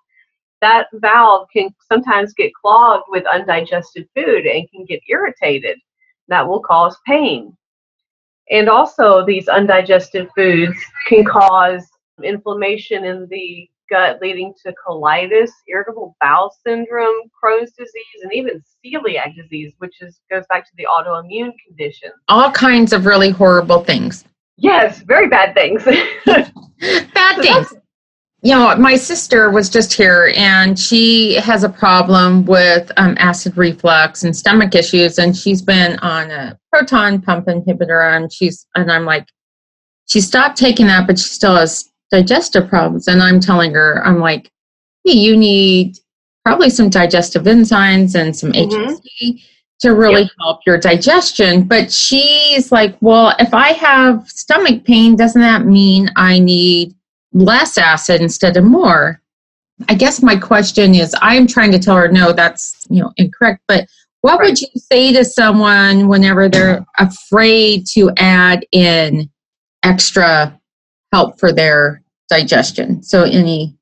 That 0.59 0.87
valve 0.95 1.47
can 1.53 1.73
sometimes 1.89 2.33
get 2.33 2.51
clogged 2.53 3.05
with 3.07 3.23
undigested 3.25 4.09
food 4.15 4.45
and 4.45 4.69
can 4.69 4.83
get 4.83 5.01
irritated. 5.07 5.79
That 6.27 6.45
will 6.45 6.59
cause 6.59 6.97
pain. 7.07 7.55
And 8.51 8.69
also, 8.69 9.25
these 9.25 9.47
undigested 9.47 10.27
foods 10.35 10.77
can 11.07 11.23
cause 11.23 11.87
inflammation 12.21 13.05
in 13.05 13.27
the 13.29 13.69
gut, 13.89 14.19
leading 14.21 14.53
to 14.65 14.73
colitis, 14.85 15.49
irritable 15.67 16.15
bowel 16.19 16.53
syndrome, 16.65 17.15
Crohn's 17.43 17.71
disease, 17.71 18.21
and 18.23 18.33
even 18.33 18.61
celiac 18.85 19.35
disease, 19.35 19.73
which 19.77 20.01
is 20.01 20.19
goes 20.29 20.43
back 20.49 20.65
to 20.65 20.71
the 20.77 20.85
autoimmune 20.85 21.53
condition. 21.65 22.11
All 22.27 22.51
kinds 22.51 22.93
of 22.93 23.05
really 23.05 23.29
horrible 23.29 23.83
things. 23.83 24.25
Yes, 24.57 24.99
very 24.99 25.27
bad 25.27 25.53
things. 25.53 25.83
bad 26.25 27.35
so 27.35 27.41
things. 27.41 27.73
You 28.43 28.55
know, 28.55 28.75
my 28.75 28.95
sister 28.95 29.51
was 29.51 29.69
just 29.69 29.93
here 29.93 30.33
and 30.35 30.77
she 30.77 31.35
has 31.35 31.63
a 31.63 31.69
problem 31.69 32.45
with 32.45 32.91
um, 32.97 33.15
acid 33.19 33.55
reflux 33.55 34.23
and 34.23 34.35
stomach 34.35 34.73
issues, 34.73 35.19
and 35.19 35.37
she's 35.37 35.61
been 35.61 35.99
on 35.99 36.31
a 36.31 36.57
proton 36.71 37.21
pump 37.21 37.45
inhibitor, 37.45 38.15
and 38.15 38.33
she's 38.33 38.65
and 38.73 38.91
I'm 38.91 39.05
like, 39.05 39.27
she 40.07 40.21
stopped 40.21 40.57
taking 40.57 40.87
that, 40.87 41.05
but 41.05 41.19
she 41.19 41.25
still 41.25 41.55
has 41.55 41.91
digestive 42.09 42.67
problems. 42.67 43.07
And 43.07 43.21
I'm 43.21 43.39
telling 43.39 43.73
her, 43.73 44.05
I'm 44.05 44.19
like, 44.19 44.51
hey, 45.05 45.13
you 45.13 45.37
need 45.37 45.97
probably 46.43 46.69
some 46.69 46.89
digestive 46.89 47.43
enzymes 47.43 48.15
and 48.15 48.35
some 48.35 48.51
mm-hmm. 48.51 48.93
HCl 48.93 49.41
to 49.81 49.95
really 49.95 50.23
yep. 50.23 50.31
help 50.39 50.59
your 50.65 50.77
digestion. 50.77 51.63
But 51.63 51.91
she's 51.91 52.71
like, 52.71 52.95
well, 53.01 53.35
if 53.39 53.53
I 53.53 53.73
have 53.73 54.27
stomach 54.29 54.83
pain, 54.83 55.15
doesn't 55.15 55.41
that 55.41 55.65
mean 55.65 56.09
I 56.15 56.39
need 56.39 56.93
less 57.33 57.77
acid 57.77 58.21
instead 58.21 58.57
of 58.57 58.63
more? 58.63 59.21
I 59.89 59.95
guess 59.95 60.21
my 60.21 60.35
question 60.35 60.95
is 60.95 61.15
I'm 61.21 61.47
trying 61.47 61.71
to 61.71 61.79
tell 61.79 61.95
her, 61.95 62.07
no, 62.07 62.33
that's 62.33 62.85
you 62.89 63.01
know 63.01 63.11
incorrect. 63.17 63.61
But 63.67 63.87
what 64.21 64.39
right. 64.39 64.49
would 64.49 64.61
you 64.61 64.67
say 64.75 65.11
to 65.13 65.25
someone 65.25 66.07
whenever 66.07 66.47
they're 66.49 66.85
afraid 66.99 67.85
to 67.93 68.11
add 68.17 68.65
in 68.71 69.29
extra 69.83 70.59
help 71.11 71.39
for 71.39 71.51
their 71.51 72.03
digestion? 72.29 73.01
So 73.01 73.23
any 73.23 73.75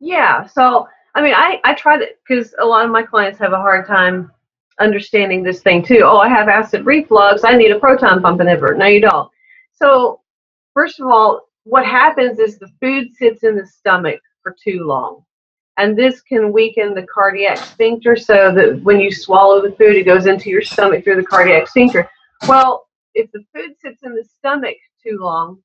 Yeah. 0.00 0.46
So 0.46 0.88
I 1.14 1.22
mean 1.22 1.34
I, 1.34 1.60
I 1.64 1.74
try 1.74 1.98
to 1.98 2.06
because 2.26 2.54
a 2.58 2.64
lot 2.64 2.84
of 2.84 2.90
my 2.90 3.02
clients 3.02 3.38
have 3.38 3.52
a 3.52 3.56
hard 3.56 3.86
time 3.86 4.30
understanding 4.80 5.42
this 5.42 5.62
thing 5.62 5.82
too. 5.82 6.00
Oh, 6.04 6.18
I 6.18 6.28
have 6.28 6.48
acid 6.48 6.86
reflux, 6.86 7.44
I 7.44 7.56
need 7.56 7.70
a 7.70 7.78
proton 7.78 8.22
pump 8.22 8.40
inhibitor. 8.40 8.76
No, 8.76 8.86
you 8.86 9.00
don't. 9.00 9.30
So 9.72 10.20
first 10.74 11.00
of 11.00 11.06
all, 11.06 11.48
what 11.70 11.86
happens 11.86 12.40
is 12.40 12.58
the 12.58 12.68
food 12.80 13.14
sits 13.14 13.44
in 13.44 13.56
the 13.56 13.64
stomach 13.64 14.20
for 14.42 14.56
too 14.62 14.84
long. 14.84 15.22
And 15.76 15.96
this 15.96 16.20
can 16.20 16.52
weaken 16.52 16.94
the 16.94 17.06
cardiac 17.06 17.58
sphincter 17.58 18.16
so 18.16 18.52
that 18.52 18.82
when 18.82 18.98
you 18.98 19.12
swallow 19.12 19.62
the 19.62 19.76
food, 19.76 19.94
it 19.94 20.02
goes 20.02 20.26
into 20.26 20.50
your 20.50 20.62
stomach 20.62 21.04
through 21.04 21.16
the 21.16 21.26
cardiac 21.26 21.68
sphincter. 21.68 22.10
Well, 22.48 22.88
if 23.14 23.30
the 23.30 23.44
food 23.54 23.76
sits 23.80 24.02
in 24.02 24.16
the 24.16 24.24
stomach 24.38 24.76
too 25.00 25.18
long, 25.20 25.62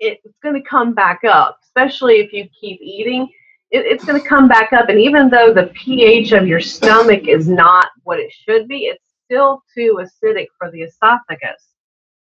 it's 0.00 0.38
going 0.42 0.54
to 0.54 0.68
come 0.68 0.92
back 0.92 1.24
up, 1.24 1.58
especially 1.64 2.16
if 2.16 2.32
you 2.34 2.46
keep 2.60 2.78
eating. 2.82 3.22
It, 3.70 3.86
it's 3.86 4.04
going 4.04 4.20
to 4.20 4.28
come 4.28 4.48
back 4.48 4.74
up. 4.74 4.90
And 4.90 5.00
even 5.00 5.30
though 5.30 5.54
the 5.54 5.72
pH 5.74 6.32
of 6.32 6.46
your 6.46 6.60
stomach 6.60 7.26
is 7.26 7.48
not 7.48 7.86
what 8.04 8.20
it 8.20 8.32
should 8.32 8.68
be, 8.68 8.80
it's 8.80 9.04
still 9.24 9.62
too 9.74 9.98
acidic 10.02 10.48
for 10.58 10.70
the 10.70 10.82
esophagus. 10.82 11.72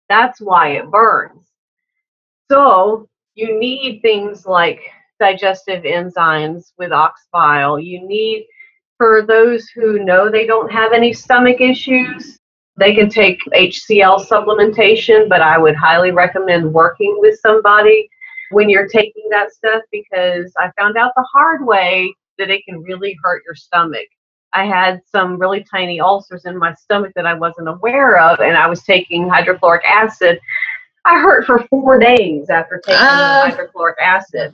That's 0.09 0.41
why 0.41 0.71
it 0.71 0.91
burns. 0.91 1.47
So 2.49 3.07
you 3.35 3.59
need 3.59 4.01
things 4.01 4.45
like 4.45 4.79
digestive 5.19 5.83
enzymes 5.83 6.71
with 6.77 6.91
ox 6.91 7.27
bile. 7.31 7.79
You 7.79 8.07
need, 8.07 8.47
for 8.97 9.25
those 9.25 9.67
who 9.69 10.03
know 10.03 10.29
they 10.29 10.45
don't 10.45 10.71
have 10.71 10.93
any 10.93 11.13
stomach 11.13 11.61
issues, 11.61 12.39
they 12.77 12.93
can 12.93 13.09
take 13.09 13.39
HCl 13.53 14.25
supplementation, 14.27 15.27
but 15.27 15.41
I 15.41 15.57
would 15.57 15.75
highly 15.75 16.11
recommend 16.11 16.71
working 16.71 17.17
with 17.19 17.39
somebody 17.39 18.07
when 18.51 18.69
you're 18.69 18.87
taking 18.87 19.27
that 19.31 19.51
stuff 19.51 19.81
because 19.91 20.53
I 20.57 20.71
found 20.77 20.95
out 20.95 21.11
the 21.15 21.27
hard 21.33 21.65
way 21.65 22.13
that 22.37 22.49
it 22.49 22.63
can 22.65 22.81
really 22.81 23.17
hurt 23.23 23.43
your 23.45 23.55
stomach. 23.55 24.07
I 24.53 24.65
had 24.65 25.01
some 25.11 25.37
really 25.37 25.65
tiny 25.69 25.99
ulcers 25.99 26.45
in 26.45 26.57
my 26.57 26.73
stomach 26.73 27.11
that 27.15 27.25
I 27.25 27.33
wasn't 27.33 27.67
aware 27.67 28.19
of, 28.19 28.39
and 28.39 28.55
I 28.55 28.67
was 28.67 28.83
taking 28.83 29.27
hydrochloric 29.27 29.83
acid. 29.85 30.39
I 31.07 31.19
hurt 31.19 31.45
for 31.45 31.65
four 31.69 31.97
days 31.99 32.49
after 32.49 32.81
taking 32.85 32.99
uh, 32.99 33.49
hydrochloric 33.49 33.95
acid. 34.01 34.53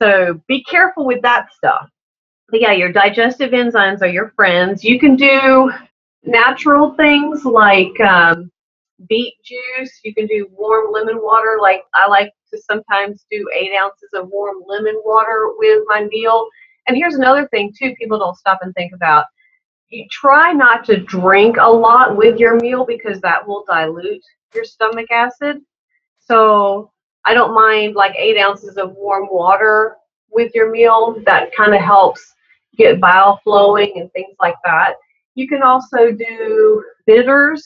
So 0.00 0.40
be 0.48 0.64
careful 0.64 1.04
with 1.04 1.20
that 1.22 1.52
stuff. 1.52 1.90
But 2.48 2.62
yeah, 2.62 2.72
your 2.72 2.90
digestive 2.90 3.50
enzymes 3.50 4.00
are 4.00 4.08
your 4.08 4.30
friends. 4.30 4.82
You 4.82 4.98
can 4.98 5.14
do 5.14 5.70
natural 6.24 6.94
things 6.94 7.44
like 7.44 8.00
um, 8.00 8.50
beet 9.10 9.34
juice. 9.44 10.00
You 10.04 10.14
can 10.14 10.26
do 10.26 10.48
warm 10.52 10.90
lemon 10.90 11.18
water. 11.20 11.58
Like 11.60 11.82
I 11.92 12.08
like 12.08 12.32
to 12.50 12.58
sometimes 12.62 13.26
do 13.30 13.46
eight 13.54 13.72
ounces 13.78 14.08
of 14.14 14.28
warm 14.28 14.62
lemon 14.66 14.98
water 15.04 15.52
with 15.58 15.82
my 15.86 16.04
meal. 16.04 16.48
And 16.86 16.96
here's 16.96 17.16
another 17.16 17.46
thing 17.48 17.74
too 17.78 17.94
people 17.98 18.18
don't 18.18 18.38
stop 18.38 18.60
and 18.62 18.74
think 18.74 18.94
about. 18.94 19.26
You 19.90 20.06
try 20.10 20.54
not 20.54 20.86
to 20.86 20.96
drink 20.96 21.56
a 21.60 21.70
lot 21.70 22.16
with 22.16 22.38
your 22.38 22.56
meal 22.56 22.86
because 22.86 23.20
that 23.20 23.46
will 23.46 23.64
dilute 23.68 24.24
your 24.54 24.64
stomach 24.64 25.10
acid. 25.10 25.58
So 26.18 26.90
I 27.24 27.34
don't 27.34 27.54
mind 27.54 27.94
like 27.94 28.14
eight 28.16 28.38
ounces 28.38 28.76
of 28.76 28.94
warm 28.94 29.28
water 29.30 29.96
with 30.30 30.52
your 30.54 30.70
meal. 30.70 31.20
That 31.26 31.54
kind 31.54 31.74
of 31.74 31.80
helps 31.80 32.34
get 32.76 33.00
bile 33.00 33.40
flowing 33.44 33.92
and 33.96 34.12
things 34.12 34.36
like 34.40 34.56
that. 34.64 34.94
You 35.34 35.48
can 35.48 35.62
also 35.62 36.10
do 36.10 36.84
bitters, 37.06 37.64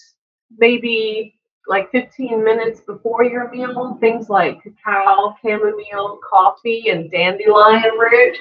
maybe 0.59 1.35
like 1.69 1.91
15 1.93 2.43
minutes 2.43 2.81
before 2.81 3.25
your 3.25 3.51
meal, 3.51 3.97
things 4.01 4.29
like 4.29 4.62
cacao, 4.62 5.35
chamomile, 5.43 6.19
coffee, 6.29 6.89
and 6.91 7.11
dandelion 7.11 7.97
root. 7.99 8.37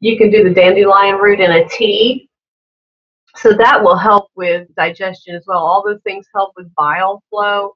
You 0.00 0.18
can 0.18 0.30
do 0.30 0.44
the 0.44 0.54
dandelion 0.54 1.16
root 1.16 1.40
in 1.40 1.50
a 1.50 1.68
tea. 1.68 2.27
So 3.40 3.52
that 3.52 3.82
will 3.82 3.96
help 3.96 4.30
with 4.34 4.74
digestion 4.74 5.36
as 5.36 5.44
well. 5.46 5.58
All 5.58 5.82
those 5.84 6.00
things 6.02 6.26
help 6.34 6.52
with 6.56 6.74
bile 6.74 7.22
flow. 7.30 7.74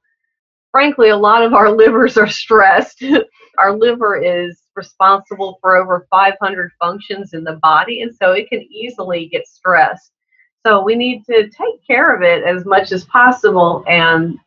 Frankly, 0.73 1.11
a 1.11 1.16
lot 1.16 1.42
of 1.42 1.54
our 1.54 1.71
livers 1.76 2.16
are 2.16 2.28
stressed. 2.28 3.04
our 3.59 3.76
liver 3.76 4.16
is 4.16 4.62
responsible 4.75 5.59
for 5.61 5.76
over 5.76 6.07
500 6.11 6.71
functions 6.81 7.35
in 7.35 7.45
the 7.45 7.59
body, 7.62 8.02
and 8.02 8.14
so 8.14 8.33
it 8.33 8.49
can 8.49 8.62
easily 8.62 9.28
get 9.28 9.47
stressed. 9.47 10.11
So 10.66 10.83
we 10.83 10.95
need 10.95 11.25
to 11.26 11.49
take 11.50 11.87
care 11.87 12.14
of 12.14 12.23
it 12.23 12.45
as 12.45 12.64
much 12.64 12.92
as 12.92 13.04
possible. 13.04 13.85
And 13.87 14.38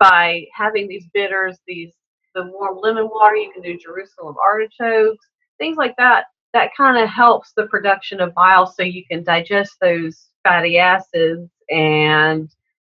by 0.00 0.46
having 0.54 0.88
these 0.88 1.06
bitters, 1.12 1.58
these 1.66 1.92
the 2.34 2.44
warm 2.44 2.78
lemon 2.80 3.08
water, 3.08 3.36
you 3.36 3.52
can 3.52 3.62
do 3.62 3.78
Jerusalem 3.78 4.36
artichokes, 4.42 5.26
things 5.58 5.76
like 5.76 5.96
that. 5.96 6.26
That 6.52 6.70
kind 6.76 7.02
of 7.02 7.08
helps 7.08 7.52
the 7.56 7.66
production 7.66 8.20
of 8.20 8.34
bile 8.34 8.66
so 8.66 8.82
you 8.82 9.04
can 9.10 9.24
digest 9.24 9.76
those 9.80 10.27
fatty 10.44 10.78
acids 10.78 11.50
and 11.70 12.48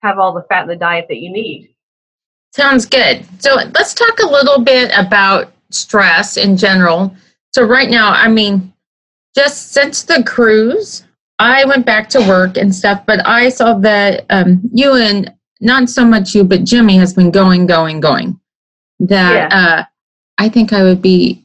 have 0.02 0.20
all 0.20 0.34
the 0.34 0.44
fat 0.44 0.64
in 0.64 0.68
the 0.68 0.76
diet 0.76 1.06
that 1.10 1.18
you 1.18 1.32
need. 1.32 1.74
Sounds 2.54 2.86
good. 2.86 3.26
So 3.42 3.56
let's 3.56 3.94
talk 3.94 4.20
a 4.20 4.28
little 4.28 4.62
bit 4.62 4.92
about 4.98 5.54
stress 5.70 6.38
in 6.38 6.58
general. 6.58 7.16
So 7.54 7.64
right 7.66 7.90
now, 7.90 8.12
I 8.12 8.28
mean, 8.28 8.74
just 9.36 9.72
since 9.72 10.04
the 10.04 10.24
cruise, 10.24 11.06
I 11.40 11.66
went 11.66 11.86
back 11.86 12.10
to 12.10 12.20
work 12.20 12.58
and 12.58 12.74
stuff, 12.74 13.04
but 13.06 13.26
I 13.26 13.50
saw 13.50 13.76
that 13.80 14.26
um, 14.30 14.62
you 14.74 14.94
and 14.96 15.34
not 15.62 15.90
so 15.90 16.04
much 16.04 16.36
you, 16.36 16.44
but 16.44 16.64
Jimmy 16.64 16.98
has 16.98 17.14
been 17.14 17.32
going, 17.32 17.66
going, 17.68 18.00
going. 18.00 18.40
That 19.00 19.52
yeah. 19.52 19.58
uh, 19.58 19.84
I 20.38 20.50
think 20.50 20.74
I 20.74 20.84
would 20.84 21.02
be 21.02 21.44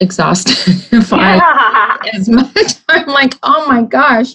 exhausted 0.00 0.52
if 0.92 1.10
yeah. 1.10 1.40
As 2.12 2.28
much. 2.28 2.74
I'm 2.88 3.06
like, 3.06 3.34
oh 3.42 3.66
my 3.66 3.82
gosh, 3.82 4.34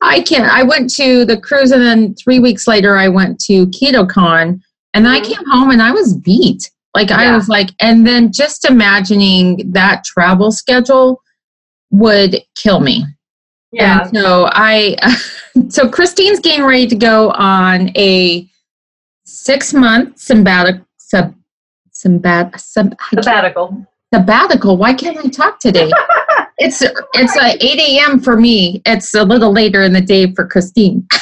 I 0.00 0.20
can't. 0.20 0.52
I 0.52 0.62
went 0.62 0.92
to 0.94 1.24
the 1.24 1.40
cruise, 1.40 1.72
and 1.72 1.82
then 1.82 2.14
three 2.14 2.38
weeks 2.38 2.66
later, 2.66 2.96
I 2.96 3.08
went 3.08 3.40
to 3.40 3.66
KetoCon, 3.66 4.60
and 4.94 5.06
mm-hmm. 5.06 5.14
I 5.14 5.20
came 5.20 5.44
home 5.46 5.70
and 5.70 5.82
I 5.82 5.90
was 5.90 6.16
beat. 6.16 6.70
Like 6.94 7.10
yeah. 7.10 7.18
I 7.18 7.36
was 7.36 7.48
like, 7.48 7.70
and 7.80 8.06
then 8.06 8.32
just 8.32 8.64
imagining 8.64 9.70
that 9.72 10.04
travel 10.04 10.50
schedule 10.50 11.22
would 11.90 12.42
kill 12.56 12.80
me 12.80 13.04
Yeah. 13.72 14.02
And 14.02 14.16
so 14.16 14.48
I, 14.52 14.96
so 15.68 15.88
Christine's 15.88 16.40
getting 16.40 16.64
ready 16.64 16.86
to 16.86 16.96
go 16.96 17.30
on 17.30 17.90
a 17.96 18.48
six 19.24 19.72
month 19.72 20.18
sabbatical. 20.18 20.84
Sub, 20.96 21.34
sabbat, 21.92 22.60
sub, 22.60 22.94
sabbatical. 23.10 23.86
Sabbatical. 24.12 24.76
Why 24.76 24.92
can't 24.92 25.18
I 25.18 25.28
talk 25.28 25.58
today? 25.58 25.90
it's 26.58 26.82
it's 26.82 27.36
a 27.36 27.64
8 27.64 27.80
a.m. 27.80 28.20
for 28.20 28.36
me. 28.36 28.82
It's 28.84 29.14
a 29.14 29.24
little 29.24 29.52
later 29.52 29.82
in 29.82 29.92
the 29.92 30.00
day 30.00 30.32
for 30.34 30.46
Christine. 30.46 31.06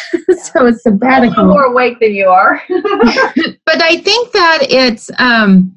so 0.43 0.66
it's 0.66 0.83
sabbatical. 0.83 1.40
I'm 1.40 1.49
more 1.49 1.64
awake 1.64 2.00
than 2.00 2.14
you 2.14 2.28
are. 2.28 2.62
but 2.69 3.83
I 3.83 3.99
think 3.99 4.33
that 4.33 4.61
it's 4.62 5.11
um, 5.19 5.76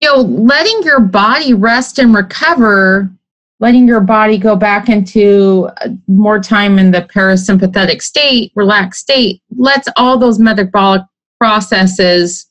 you 0.00 0.12
know 0.12 0.20
letting 0.20 0.82
your 0.82 1.00
body 1.00 1.54
rest 1.54 1.98
and 1.98 2.14
recover 2.14 3.10
letting 3.58 3.88
your 3.88 4.00
body 4.00 4.36
go 4.36 4.54
back 4.54 4.88
into 4.88 5.68
uh, 5.80 5.88
more 6.08 6.38
time 6.38 6.78
in 6.78 6.90
the 6.90 7.00
parasympathetic 7.02 8.02
state, 8.02 8.52
relaxed 8.54 9.00
state, 9.00 9.40
lets 9.56 9.88
all 9.96 10.18
those 10.18 10.38
metabolic 10.38 11.02
processes 11.40 12.46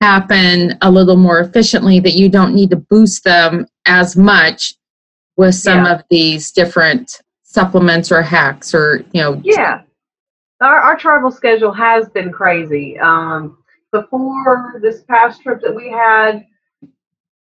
happen 0.00 0.76
a 0.82 0.90
little 0.90 1.16
more 1.16 1.40
efficiently 1.40 2.00
that 2.00 2.14
you 2.14 2.28
don't 2.28 2.54
need 2.54 2.70
to 2.70 2.76
boost 2.76 3.24
them 3.24 3.66
as 3.86 4.16
much 4.16 4.75
with 5.36 5.54
some 5.54 5.84
yeah. 5.84 5.94
of 5.94 6.04
these 6.10 6.52
different 6.52 7.20
supplements 7.42 8.10
or 8.12 8.22
hacks 8.22 8.74
or 8.74 9.04
you 9.12 9.20
know 9.20 9.40
yeah 9.44 9.82
our, 10.60 10.78
our 10.78 10.96
travel 10.96 11.30
schedule 11.30 11.72
has 11.72 12.08
been 12.10 12.32
crazy 12.32 12.98
um, 12.98 13.58
before 13.92 14.78
this 14.82 15.02
past 15.02 15.42
trip 15.42 15.60
that 15.62 15.74
we 15.74 15.90
had 15.90 16.44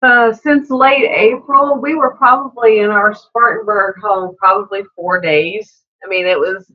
uh, 0.03 0.33
since 0.33 0.71
late 0.71 1.09
April, 1.11 1.79
we 1.79 1.93
were 1.93 2.15
probably 2.15 2.79
in 2.79 2.89
our 2.89 3.13
Spartanburg 3.13 3.97
home 4.01 4.35
probably 4.37 4.81
four 4.95 5.21
days. 5.21 5.83
I 6.03 6.07
mean, 6.07 6.25
it 6.25 6.39
was, 6.39 6.71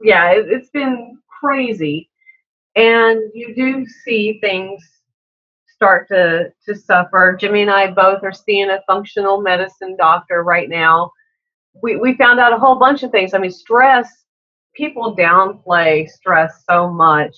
yeah, 0.00 0.30
it, 0.30 0.46
it's 0.48 0.70
been 0.70 1.18
crazy. 1.40 2.08
And 2.76 3.20
you 3.34 3.54
do 3.56 3.84
see 4.04 4.38
things 4.40 4.80
start 5.78 6.08
to, 6.08 6.52
to 6.66 6.74
suffer. 6.74 7.36
Jimmy 7.38 7.62
and 7.62 7.70
I 7.70 7.92
both 7.92 8.24
are 8.24 8.32
seeing 8.32 8.68
a 8.68 8.82
functional 8.88 9.40
medicine 9.40 9.96
doctor 9.96 10.42
right 10.42 10.68
now. 10.68 11.12
We, 11.80 11.94
we 11.94 12.16
found 12.16 12.40
out 12.40 12.52
a 12.52 12.58
whole 12.58 12.74
bunch 12.74 13.04
of 13.04 13.12
things. 13.12 13.32
I 13.32 13.38
mean, 13.38 13.52
stress, 13.52 14.24
people 14.74 15.16
downplay 15.16 16.08
stress 16.08 16.64
so 16.68 16.90
much. 16.90 17.36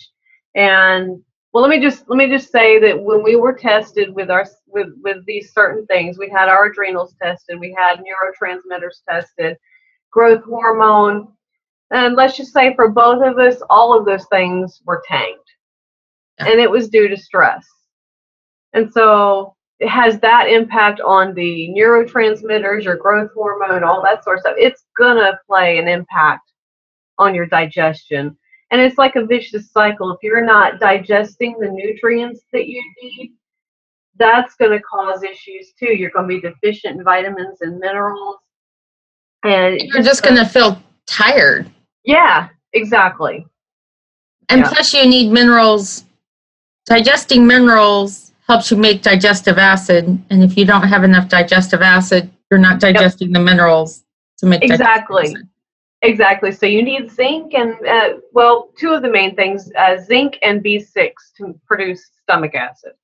And 0.55 1.23
well, 1.53 1.63
let 1.63 1.69
me 1.69 1.81
just 1.81 2.09
let 2.09 2.17
me 2.17 2.29
just 2.29 2.51
say 2.51 2.79
that 2.79 2.99
when 2.99 3.23
we 3.23 3.37
were 3.37 3.53
tested 3.53 4.15
with 4.15 4.31
our 4.31 4.47
with 4.69 4.89
with 5.03 5.27
these 5.27 5.53
certain 5.53 5.85
things, 5.87 6.17
we 6.17 6.31
had 6.31 6.49
our 6.49 6.67
adrenals 6.71 7.15
tested, 7.23 7.61
we 7.61 7.77
had 7.77 7.99
neurotransmitters 7.99 9.03
tested, 9.07 9.59
growth 10.11 10.45
hormone, 10.45 11.29
and 11.91 12.15
let's 12.17 12.37
just 12.39 12.55
say 12.55 12.75
for 12.75 12.89
both 12.89 13.23
of 13.23 13.39
us, 13.39 13.61
all 13.69 13.99
of 13.99 14.07
those 14.07 14.27
things 14.31 14.81
were 14.87 15.03
tanked, 15.07 15.51
and 16.39 16.59
it 16.61 16.71
was 16.71 16.89
due 16.89 17.09
to 17.09 17.17
stress. 17.17 17.67
And 18.73 18.93
so 18.93 19.55
it 19.79 19.89
has 19.89 20.21
that 20.21 20.49
impact 20.49 21.01
on 21.01 21.35
the 21.35 21.69
neurotransmitters, 21.77 22.85
your 22.85 22.97
growth 22.97 23.31
hormone, 23.35 23.85
all 23.85 24.03
that 24.03 24.25
sort 24.25 24.39
of 24.39 24.41
stuff. 24.43 24.57
It's 24.59 24.85
gonna 24.99 25.39
play 25.47 25.79
an 25.79 25.89
impact 25.89 26.53
on 27.19 27.35
your 27.35 27.47
digestion 27.47 28.37
and 28.71 28.81
it's 28.81 28.99
like 28.99 29.17
a 29.17 29.25
vicious 29.25 29.71
cycle. 29.71 30.13
If 30.13 30.19
you're 30.23 30.45
not 30.45 30.79
digesting 30.79 31.57
the 31.59 31.69
nutrients 31.69 32.43
that 32.53 32.69
you 32.69 32.83
need, 33.03 33.35
that's 34.17 34.55
going 34.55 34.71
to 34.71 34.81
cause 34.81 35.23
issues 35.23 35.73
too. 35.79 35.93
You're 35.93 36.11
going 36.11 36.29
to 36.29 36.35
be 36.35 36.41
deficient 36.41 36.99
in 36.99 37.05
vitamins 37.05 37.63
and 37.63 37.79
minerals. 37.79 38.37
And 39.43 39.81
you're 39.81 40.03
just, 40.03 40.23
going 40.23 40.37
to 40.37 40.45
feel 40.45 40.81
tired. 41.07 41.69
Yeah, 42.05 42.49
exactly. 42.73 43.45
And 44.51 44.61
yeah. 44.61 44.69
plus, 44.69 44.95
you 44.95 45.09
need 45.09 45.33
minerals. 45.33 46.05
Digesting 46.87 47.47
minerals 47.47 48.30
helps 48.51 48.69
you 48.69 48.77
make 48.77 49.01
digestive 49.01 49.59
acid. 49.59 50.05
And 50.29 50.43
if 50.43 50.57
you 50.57 50.65
don't 50.65 50.89
have 50.89 51.05
enough 51.05 51.29
digestive 51.29 51.83
acid, 51.83 52.29
you're 52.51 52.59
not 52.59 52.81
digesting 52.81 53.29
yep. 53.29 53.35
the 53.35 53.45
minerals 53.45 54.03
to 54.39 54.47
make 54.47 54.65
exactly. 54.65 55.37
Exactly. 56.03 56.51
So 56.51 56.67
you 56.67 56.83
need 56.83 57.13
zinc 57.13 57.55
and, 57.55 57.75
uh, 57.87 58.15
well, 58.33 58.71
two 58.77 58.93
of 58.93 59.03
the 59.03 59.09
main 59.09 59.37
things 59.37 59.71
uh, 59.79 59.99
zinc 60.03 60.37
and 60.43 60.65
B6 60.65 61.13
to 61.37 61.61
produce 61.65 62.03
stomach 62.23 62.57
acid. 62.57 62.95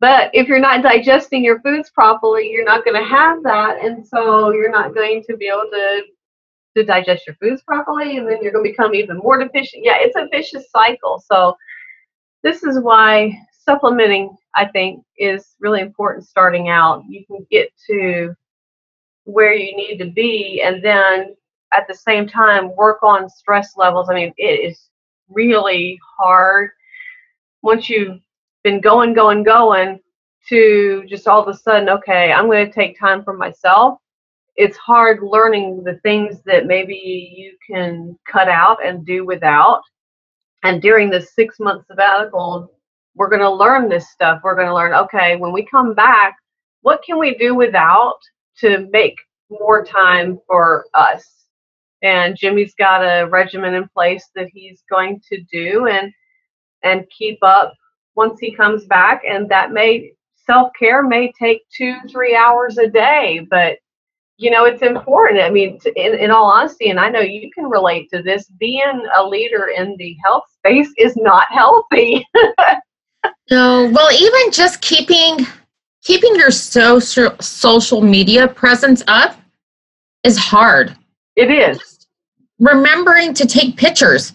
But 0.00 0.30
if 0.34 0.48
you're 0.48 0.58
not 0.58 0.82
digesting 0.82 1.44
your 1.44 1.60
foods 1.60 1.90
properly, 1.90 2.50
you're 2.50 2.64
not 2.64 2.84
going 2.84 3.00
to 3.00 3.08
have 3.08 3.44
that. 3.44 3.84
And 3.84 4.04
so 4.04 4.50
you're 4.52 4.72
not 4.72 4.92
going 4.92 5.22
to 5.28 5.36
be 5.36 5.46
able 5.46 5.68
to, 5.70 6.02
to 6.76 6.84
digest 6.84 7.28
your 7.28 7.36
foods 7.36 7.62
properly. 7.62 8.16
And 8.16 8.26
then 8.26 8.38
you're 8.42 8.52
going 8.52 8.64
to 8.64 8.70
become 8.70 8.94
even 8.94 9.18
more 9.18 9.38
deficient. 9.38 9.84
Yeah, 9.84 9.98
it's 9.98 10.16
a 10.16 10.26
vicious 10.32 10.68
cycle. 10.70 11.22
So 11.30 11.56
this 12.42 12.64
is 12.64 12.80
why 12.80 13.38
supplementing, 13.68 14.34
I 14.54 14.64
think, 14.64 15.04
is 15.18 15.54
really 15.60 15.82
important 15.82 16.26
starting 16.26 16.70
out. 16.70 17.04
You 17.06 17.26
can 17.26 17.46
get 17.50 17.68
to 17.90 18.34
where 19.24 19.52
you 19.52 19.76
need 19.76 19.98
to 19.98 20.06
be 20.06 20.62
and 20.64 20.82
then 20.82 21.36
at 21.74 21.86
the 21.86 21.94
same 21.94 22.26
time 22.26 22.74
work 22.76 23.02
on 23.02 23.28
stress 23.28 23.76
levels. 23.76 24.08
I 24.08 24.14
mean, 24.14 24.32
it 24.38 24.70
is 24.70 24.88
really 25.28 25.98
hard 26.18 26.70
once 27.60 27.90
you've 27.90 28.22
been 28.64 28.80
going, 28.80 29.12
going, 29.12 29.42
going 29.42 30.00
to 30.48 31.04
just 31.06 31.28
all 31.28 31.42
of 31.42 31.54
a 31.54 31.58
sudden, 31.58 31.90
okay, 31.90 32.32
I'm 32.32 32.46
going 32.46 32.64
to 32.64 32.72
take 32.72 32.98
time 32.98 33.22
for 33.22 33.34
myself. 33.34 33.98
It's 34.56 34.78
hard 34.78 35.22
learning 35.22 35.84
the 35.84 36.00
things 36.02 36.40
that 36.46 36.64
maybe 36.64 37.34
you 37.36 37.54
can 37.70 38.18
cut 38.26 38.48
out 38.48 38.82
and 38.82 39.04
do 39.04 39.26
without. 39.26 39.82
And 40.62 40.80
during 40.80 41.10
this 41.10 41.34
six 41.34 41.60
month 41.60 41.84
sabbatical, 41.86 42.72
we're 43.18 43.28
going 43.28 43.40
to 43.40 43.50
learn 43.50 43.88
this 43.88 44.10
stuff. 44.10 44.40
We're 44.42 44.54
going 44.54 44.68
to 44.68 44.74
learn, 44.74 44.94
okay, 44.94 45.36
when 45.36 45.52
we 45.52 45.66
come 45.66 45.94
back, 45.94 46.36
what 46.82 47.02
can 47.04 47.18
we 47.18 47.34
do 47.36 47.54
without 47.54 48.18
to 48.60 48.88
make 48.92 49.16
more 49.50 49.84
time 49.84 50.38
for 50.46 50.86
us? 50.94 51.38
and 52.02 52.36
Jimmy's 52.36 52.74
got 52.74 53.02
a 53.02 53.26
regimen 53.26 53.74
in 53.74 53.88
place 53.88 54.28
that 54.34 54.48
he's 54.52 54.82
going 54.90 55.20
to 55.28 55.40
do 55.50 55.86
and 55.86 56.12
and 56.84 57.04
keep 57.16 57.38
up 57.42 57.74
once 58.14 58.38
he 58.40 58.54
comes 58.54 58.84
back 58.86 59.22
and 59.28 59.48
that 59.48 59.72
may 59.72 60.12
self-care 60.46 61.02
may 61.02 61.32
take 61.38 61.62
two 61.76 61.96
three 62.10 62.36
hours 62.36 62.78
a 62.78 62.88
day 62.88 63.46
but 63.50 63.76
you 64.36 64.50
know 64.50 64.64
it's 64.64 64.82
important 64.82 65.40
i 65.40 65.50
mean 65.50 65.78
in, 65.96 66.14
in 66.14 66.30
all 66.30 66.46
honesty 66.46 66.88
and 66.90 67.00
i 67.00 67.08
know 67.08 67.20
you 67.20 67.50
can 67.52 67.64
relate 67.64 68.08
to 68.10 68.22
this 68.22 68.46
being 68.58 69.02
a 69.16 69.26
leader 69.26 69.70
in 69.76 69.96
the 69.98 70.16
health 70.24 70.44
space 70.56 70.90
is 70.96 71.16
not 71.16 71.46
healthy 71.50 72.24
no 73.50 73.90
well 73.92 74.12
even 74.12 74.52
just 74.52 74.80
keeping 74.80 75.46
keeping 76.02 76.34
your 76.36 76.50
social 76.50 77.34
social 77.40 78.00
media 78.00 78.46
presence 78.48 79.02
up 79.06 79.40
is 80.24 80.36
hard 80.36 80.96
it 81.38 81.52
is. 81.52 82.08
Remembering 82.58 83.32
to 83.34 83.46
take 83.46 83.76
pictures. 83.76 84.32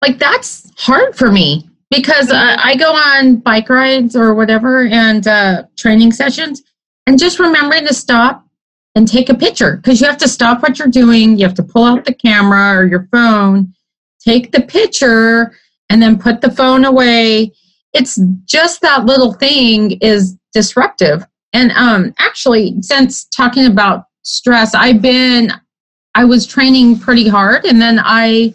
Like 0.00 0.18
that's 0.18 0.72
hard 0.78 1.14
for 1.14 1.30
me 1.30 1.68
because 1.90 2.30
uh, 2.30 2.56
I 2.58 2.76
go 2.76 2.94
on 2.94 3.36
bike 3.36 3.68
rides 3.68 4.16
or 4.16 4.34
whatever 4.34 4.86
and 4.86 5.26
uh, 5.26 5.64
training 5.76 6.12
sessions 6.12 6.62
and 7.06 7.18
just 7.18 7.38
remembering 7.38 7.86
to 7.86 7.92
stop 7.92 8.46
and 8.94 9.06
take 9.06 9.28
a 9.28 9.34
picture 9.34 9.76
because 9.76 10.00
you 10.00 10.06
have 10.06 10.16
to 10.16 10.28
stop 10.28 10.62
what 10.62 10.78
you're 10.78 10.88
doing. 10.88 11.38
You 11.38 11.44
have 11.44 11.54
to 11.56 11.62
pull 11.62 11.84
out 11.84 12.06
the 12.06 12.14
camera 12.14 12.78
or 12.78 12.86
your 12.86 13.06
phone, 13.12 13.74
take 14.18 14.52
the 14.52 14.62
picture, 14.62 15.58
and 15.90 16.00
then 16.00 16.18
put 16.18 16.40
the 16.40 16.50
phone 16.50 16.86
away. 16.86 17.52
It's 17.96 18.20
just 18.44 18.82
that 18.82 19.06
little 19.06 19.32
thing 19.32 19.92
is 20.02 20.36
disruptive. 20.52 21.26
And 21.54 21.72
um, 21.72 22.14
actually, 22.18 22.76
since 22.82 23.24
talking 23.24 23.66
about 23.66 24.04
stress, 24.22 24.74
I've 24.74 25.00
been 25.00 25.50
I 26.14 26.24
was 26.24 26.46
training 26.46 26.98
pretty 26.98 27.28
hard, 27.28 27.64
and 27.64 27.80
then 27.80 28.00
I 28.02 28.54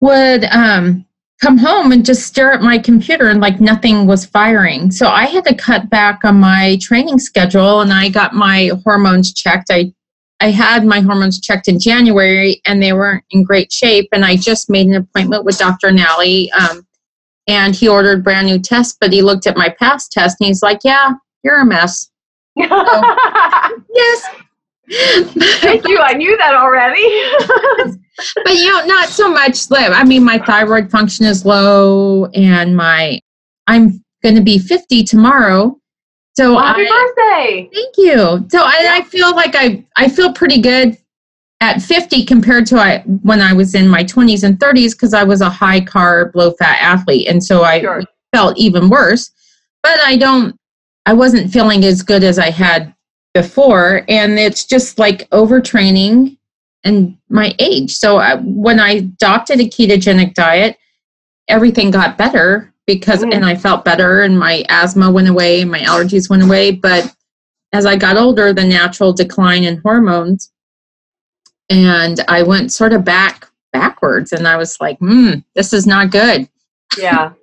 would 0.00 0.44
um, 0.46 1.04
come 1.40 1.58
home 1.58 1.92
and 1.92 2.04
just 2.04 2.26
stare 2.26 2.52
at 2.52 2.60
my 2.60 2.78
computer 2.78 3.28
and 3.28 3.40
like 3.40 3.60
nothing 3.60 4.06
was 4.06 4.26
firing. 4.26 4.90
So 4.90 5.08
I 5.08 5.26
had 5.26 5.44
to 5.44 5.54
cut 5.54 5.88
back 5.90 6.24
on 6.24 6.40
my 6.40 6.78
training 6.80 7.18
schedule, 7.18 7.80
and 7.80 7.92
I 7.92 8.08
got 8.08 8.34
my 8.34 8.70
hormones 8.84 9.32
checked. 9.32 9.70
I 9.70 9.92
I 10.40 10.50
had 10.50 10.84
my 10.84 11.00
hormones 11.00 11.40
checked 11.40 11.66
in 11.66 11.80
January, 11.80 12.60
and 12.64 12.80
they 12.80 12.92
weren't 12.92 13.24
in 13.30 13.42
great 13.42 13.72
shape. 13.72 14.08
And 14.12 14.24
I 14.24 14.36
just 14.36 14.70
made 14.70 14.86
an 14.86 14.94
appointment 14.94 15.44
with 15.44 15.58
Dr. 15.58 15.90
Nally, 15.90 16.50
um, 16.52 16.86
and 17.48 17.74
he 17.74 17.88
ordered 17.88 18.22
brand 18.22 18.46
new 18.46 18.60
tests. 18.60 18.96
But 19.00 19.12
he 19.12 19.22
looked 19.22 19.46
at 19.46 19.56
my 19.56 19.68
past 19.70 20.12
test, 20.12 20.36
and 20.40 20.46
he's 20.46 20.62
like, 20.62 20.80
"Yeah, 20.84 21.12
you're 21.42 21.60
a 21.60 21.66
mess." 21.66 22.10
So, 22.58 22.64
yes, 23.94 24.28
Thank 24.90 25.86
you. 25.86 25.98
I 25.98 26.14
knew 26.14 26.36
that 26.38 26.54
already. 26.54 27.02
but 28.44 28.54
you 28.54 28.72
know, 28.72 28.84
not 28.86 29.08
so 29.08 29.30
much. 29.30 29.66
I 29.70 30.04
mean, 30.04 30.24
my 30.24 30.38
thyroid 30.38 30.90
function 30.90 31.26
is 31.26 31.44
low, 31.44 32.26
and 32.26 32.76
my 32.76 33.20
I'm 33.66 34.02
going 34.22 34.34
to 34.34 34.40
be 34.40 34.58
50 34.58 35.04
tomorrow. 35.04 35.78
So 36.36 36.56
happy 36.56 36.86
I, 36.88 37.12
birthday! 37.16 37.70
Thank 37.74 37.94
you. 37.98 38.46
So 38.48 38.62
I, 38.62 38.98
I 38.98 39.02
feel 39.02 39.34
like 39.34 39.54
I 39.54 39.84
I 39.96 40.08
feel 40.08 40.32
pretty 40.32 40.60
good 40.60 40.96
at 41.60 41.82
50 41.82 42.24
compared 42.24 42.66
to 42.66 42.76
I, 42.78 42.98
when 43.22 43.40
I 43.40 43.52
was 43.52 43.74
in 43.74 43.88
my 43.88 44.04
20s 44.04 44.44
and 44.44 44.58
30s 44.58 44.92
because 44.92 45.12
I 45.14 45.24
was 45.24 45.40
a 45.40 45.50
high 45.50 45.80
carb, 45.80 46.34
low 46.34 46.52
fat 46.52 46.78
athlete. 46.80 47.28
And 47.28 47.42
so 47.42 47.64
I 47.64 47.80
Sure. 47.80 48.02
felt 48.32 48.56
even 48.58 48.88
worse. 48.88 49.30
But 49.82 49.98
I 50.04 50.16
don't, 50.16 50.56
I 51.06 51.14
wasn't 51.14 51.52
feeling 51.52 51.84
as 51.84 52.02
good 52.02 52.22
as 52.22 52.38
I 52.38 52.50
had 52.50 52.94
before. 53.34 54.04
And 54.08 54.38
it's 54.38 54.64
just 54.64 54.98
like 54.98 55.28
overtraining 55.30 56.36
and 56.84 57.16
my 57.28 57.54
age. 57.58 57.96
So 57.96 58.18
I, 58.18 58.36
when 58.36 58.78
I 58.78 58.90
adopted 58.90 59.58
a 59.60 59.64
ketogenic 59.64 60.34
diet, 60.34 60.76
everything 61.48 61.90
got 61.90 62.16
better 62.18 62.72
because, 62.86 63.24
Mm. 63.24 63.34
and 63.34 63.44
I 63.44 63.56
felt 63.56 63.84
better 63.84 64.22
and 64.22 64.38
my 64.38 64.64
asthma 64.68 65.10
went 65.10 65.28
away, 65.28 65.60
and 65.62 65.70
my 65.70 65.80
allergies 65.80 66.30
went 66.30 66.42
away. 66.42 66.70
But 66.70 67.12
as 67.72 67.84
I 67.84 67.96
got 67.96 68.16
older, 68.16 68.52
the 68.52 68.64
natural 68.64 69.12
decline 69.12 69.64
in 69.64 69.78
hormones, 69.78 70.52
and 71.70 72.20
I 72.28 72.42
went 72.42 72.72
sort 72.72 72.92
of 72.92 73.04
back 73.04 73.48
backwards, 73.72 74.32
and 74.32 74.48
I 74.48 74.56
was 74.56 74.80
like, 74.80 74.98
hmm, 74.98 75.34
this 75.54 75.72
is 75.72 75.86
not 75.86 76.10
good. 76.10 76.48
Yeah. 76.98 77.32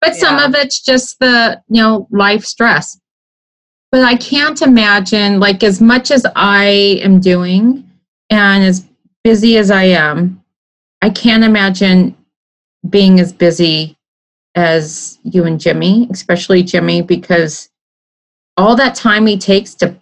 But 0.00 0.16
some 0.16 0.40
of 0.40 0.56
it's 0.56 0.82
just 0.82 1.20
the, 1.20 1.62
you 1.68 1.80
know, 1.80 2.08
life 2.10 2.44
stress. 2.44 2.98
But 3.92 4.02
I 4.02 4.16
can't 4.16 4.60
imagine, 4.60 5.38
like, 5.38 5.62
as 5.62 5.80
much 5.80 6.10
as 6.10 6.26
I 6.34 6.98
am 7.04 7.20
doing 7.20 7.88
and 8.28 8.64
as 8.64 8.84
busy 9.22 9.58
as 9.58 9.70
I 9.70 9.84
am, 9.84 10.42
I 11.02 11.10
can't 11.10 11.44
imagine 11.44 12.16
being 12.90 13.20
as 13.20 13.32
busy 13.32 13.96
as 14.56 15.20
you 15.22 15.44
and 15.44 15.60
Jimmy, 15.60 16.08
especially 16.10 16.64
Jimmy, 16.64 17.00
because 17.00 17.70
all 18.56 18.74
that 18.76 18.96
time 18.96 19.24
he 19.26 19.38
takes 19.38 19.74
to 19.76 19.96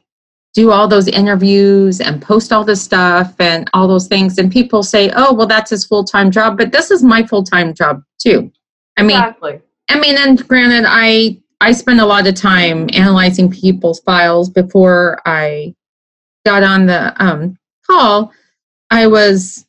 do 0.54 0.70
all 0.72 0.88
those 0.88 1.08
interviews 1.08 2.00
and 2.00 2.20
post 2.20 2.52
all 2.52 2.64
this 2.64 2.82
stuff 2.82 3.34
and 3.38 3.70
all 3.72 3.86
those 3.86 4.08
things. 4.08 4.38
And 4.38 4.50
people 4.50 4.82
say, 4.82 5.10
oh, 5.14 5.32
well, 5.32 5.46
that's 5.46 5.70
his 5.70 5.86
full 5.86 6.04
time 6.04 6.30
job. 6.30 6.58
But 6.58 6.72
this 6.72 6.90
is 6.90 7.02
my 7.02 7.22
full 7.22 7.44
time 7.44 7.72
job 7.72 8.02
too. 8.18 8.50
I 8.96 9.02
mean, 9.02 9.16
exactly. 9.16 9.60
I 9.88 9.98
mean, 9.98 10.16
and 10.18 10.46
granted, 10.46 10.84
I 10.88 11.40
I 11.60 11.72
spend 11.72 12.00
a 12.00 12.06
lot 12.06 12.26
of 12.26 12.34
time 12.34 12.88
analyzing 12.92 13.50
people's 13.50 14.00
files 14.00 14.48
before 14.48 15.20
I 15.26 15.74
got 16.44 16.62
on 16.62 16.86
the 16.86 17.14
um, 17.22 17.56
call. 17.86 18.32
I 18.90 19.06
was 19.06 19.66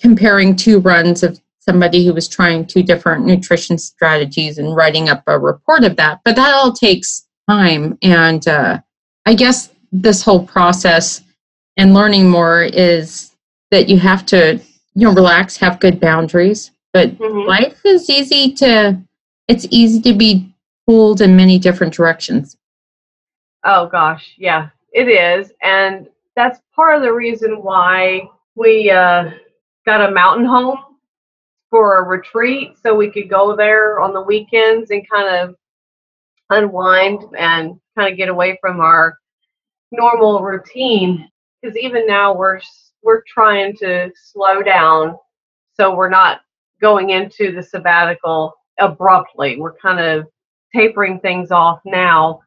comparing 0.00 0.54
two 0.54 0.80
runs 0.80 1.22
of 1.22 1.40
somebody 1.58 2.04
who 2.04 2.12
was 2.12 2.28
trying 2.28 2.66
two 2.66 2.82
different 2.82 3.24
nutrition 3.24 3.78
strategies 3.78 4.58
and 4.58 4.76
writing 4.76 5.08
up 5.08 5.22
a 5.26 5.38
report 5.38 5.82
of 5.82 5.96
that. 5.96 6.20
But 6.24 6.36
that 6.36 6.54
all 6.54 6.72
takes 6.72 7.26
time, 7.48 7.98
and 8.02 8.46
uh, 8.46 8.80
I 9.24 9.34
guess 9.34 9.70
this 9.94 10.22
whole 10.22 10.44
process 10.44 11.22
and 11.76 11.94
learning 11.94 12.28
more 12.28 12.64
is 12.64 13.34
that 13.70 13.88
you 13.88 13.98
have 13.98 14.26
to 14.26 14.60
you 14.96 15.08
know 15.08 15.14
relax, 15.14 15.56
have 15.56 15.80
good 15.80 15.98
boundaries, 16.00 16.70
but 16.92 17.10
Mhm. 17.18 17.46
life 17.46 17.80
is 17.84 18.10
easy 18.10 18.52
to 18.54 18.96
it's 19.48 19.66
easy 19.70 20.00
to 20.00 20.12
be 20.14 20.52
pulled 20.86 21.20
in 21.20 21.36
many 21.36 21.58
different 21.58 21.92
directions. 21.92 22.56
Oh 23.64 23.86
gosh, 23.86 24.34
yeah, 24.38 24.68
it 24.92 25.08
is, 25.08 25.52
and 25.62 26.08
that's 26.36 26.60
part 26.74 26.96
of 26.96 27.02
the 27.02 27.12
reason 27.12 27.62
why 27.62 28.28
we 28.56 28.90
uh, 28.90 29.30
got 29.86 30.08
a 30.08 30.10
mountain 30.12 30.46
home 30.46 30.78
for 31.70 31.98
a 31.98 32.02
retreat, 32.02 32.76
so 32.82 32.94
we 32.94 33.10
could 33.10 33.28
go 33.28 33.54
there 33.56 34.00
on 34.00 34.12
the 34.12 34.20
weekends 34.22 34.90
and 34.90 35.08
kind 35.08 35.28
of 35.28 35.56
unwind 36.50 37.24
and 37.36 37.80
kind 37.96 38.10
of 38.10 38.16
get 38.16 38.28
away 38.28 38.58
from 38.60 38.80
our 38.80 39.18
normal 39.96 40.42
routine. 40.42 41.28
Because 41.62 41.76
even 41.76 42.06
now 42.06 42.34
we're 42.34 42.60
we're 43.02 43.22
trying 43.26 43.76
to 43.78 44.10
slow 44.16 44.62
down, 44.62 45.16
so 45.74 45.94
we're 45.94 46.10
not 46.10 46.40
going 46.80 47.10
into 47.10 47.52
the 47.52 47.62
sabbatical 47.62 48.54
abruptly. 48.78 49.58
We're 49.58 49.76
kind 49.76 50.00
of 50.00 50.26
tapering 50.74 51.20
things 51.20 51.50
off 51.50 51.80
now 51.84 52.40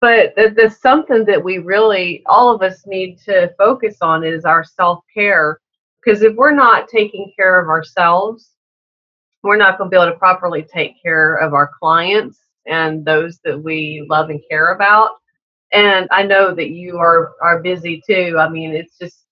but 0.00 0.34
th- 0.34 0.54
there's 0.54 0.80
something 0.80 1.24
that 1.26 1.42
we 1.42 1.58
really 1.58 2.22
all 2.26 2.54
of 2.54 2.62
us 2.62 2.86
need 2.86 3.18
to 3.18 3.52
focus 3.58 3.98
on 4.00 4.24
is 4.24 4.44
our 4.44 4.64
self-care 4.64 5.60
because 6.02 6.22
if 6.22 6.34
we're 6.36 6.54
not 6.54 6.88
taking 6.88 7.32
care 7.36 7.60
of 7.60 7.68
ourselves 7.68 8.50
we're 9.42 9.56
not 9.56 9.78
going 9.78 9.90
to 9.90 9.96
be 9.96 10.00
able 10.00 10.12
to 10.12 10.18
properly 10.18 10.62
take 10.62 11.00
care 11.02 11.36
of 11.36 11.54
our 11.54 11.70
clients 11.78 12.38
and 12.66 13.04
those 13.04 13.38
that 13.44 13.60
we 13.60 14.06
love 14.08 14.30
and 14.30 14.40
care 14.50 14.74
about 14.74 15.10
and 15.72 16.08
i 16.10 16.22
know 16.22 16.54
that 16.54 16.70
you 16.70 16.98
are 16.98 17.32
are 17.42 17.62
busy 17.62 18.02
too 18.06 18.36
i 18.38 18.48
mean 18.48 18.72
it's 18.72 18.98
just 18.98 19.26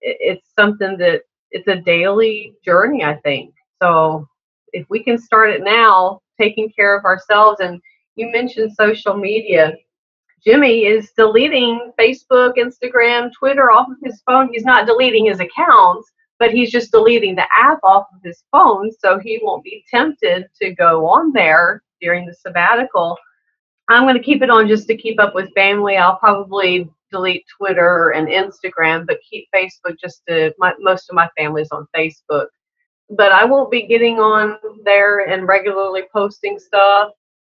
it's 0.00 0.48
something 0.58 0.96
that 0.98 1.22
it's 1.50 1.68
a 1.68 1.76
daily 1.76 2.54
journey 2.64 3.04
i 3.04 3.14
think 3.16 3.54
so 3.80 4.26
if 4.72 4.86
we 4.88 5.02
can 5.02 5.18
start 5.18 5.50
it 5.50 5.62
now 5.62 6.20
taking 6.40 6.70
care 6.70 6.96
of 6.96 7.04
ourselves 7.04 7.60
and 7.60 7.80
you 8.16 8.30
mentioned 8.30 8.72
social 8.78 9.16
media 9.16 9.74
Jimmy 10.44 10.86
is 10.86 11.12
deleting 11.16 11.92
Facebook, 11.98 12.54
Instagram, 12.56 13.30
Twitter 13.32 13.70
off 13.70 13.88
of 13.88 13.96
his 14.02 14.22
phone. 14.26 14.48
He's 14.52 14.64
not 14.64 14.86
deleting 14.86 15.26
his 15.26 15.38
accounts, 15.38 16.10
but 16.40 16.50
he's 16.50 16.72
just 16.72 16.90
deleting 16.90 17.36
the 17.36 17.46
app 17.56 17.78
off 17.84 18.06
of 18.12 18.20
his 18.24 18.42
phone 18.50 18.90
so 18.90 19.20
he 19.20 19.38
won't 19.40 19.62
be 19.62 19.84
tempted 19.88 20.48
to 20.60 20.74
go 20.74 21.06
on 21.06 21.32
there 21.32 21.84
during 22.00 22.26
the 22.26 22.34
sabbatical. 22.34 23.16
I'm 23.88 24.04
going 24.04 24.16
to 24.16 24.22
keep 24.22 24.42
it 24.42 24.50
on 24.50 24.68
just 24.68 24.86
to 24.88 24.96
keep 24.96 25.20
up 25.20 25.34
with 25.34 25.52
family. 25.54 25.96
I'll 25.96 26.16
probably 26.16 26.88
delete 27.10 27.44
Twitter 27.56 28.10
and 28.10 28.28
Instagram, 28.28 29.06
but 29.06 29.18
keep 29.28 29.48
Facebook 29.54 29.98
just 30.00 30.22
to 30.28 30.54
my, 30.58 30.72
most 30.78 31.10
of 31.10 31.14
my 31.14 31.28
family's 31.36 31.68
on 31.70 31.86
Facebook. 31.94 32.46
But 33.10 33.32
I 33.32 33.44
won't 33.44 33.70
be 33.70 33.86
getting 33.86 34.18
on 34.18 34.56
there 34.84 35.28
and 35.28 35.46
regularly 35.46 36.02
posting 36.12 36.58
stuff. 36.58 37.10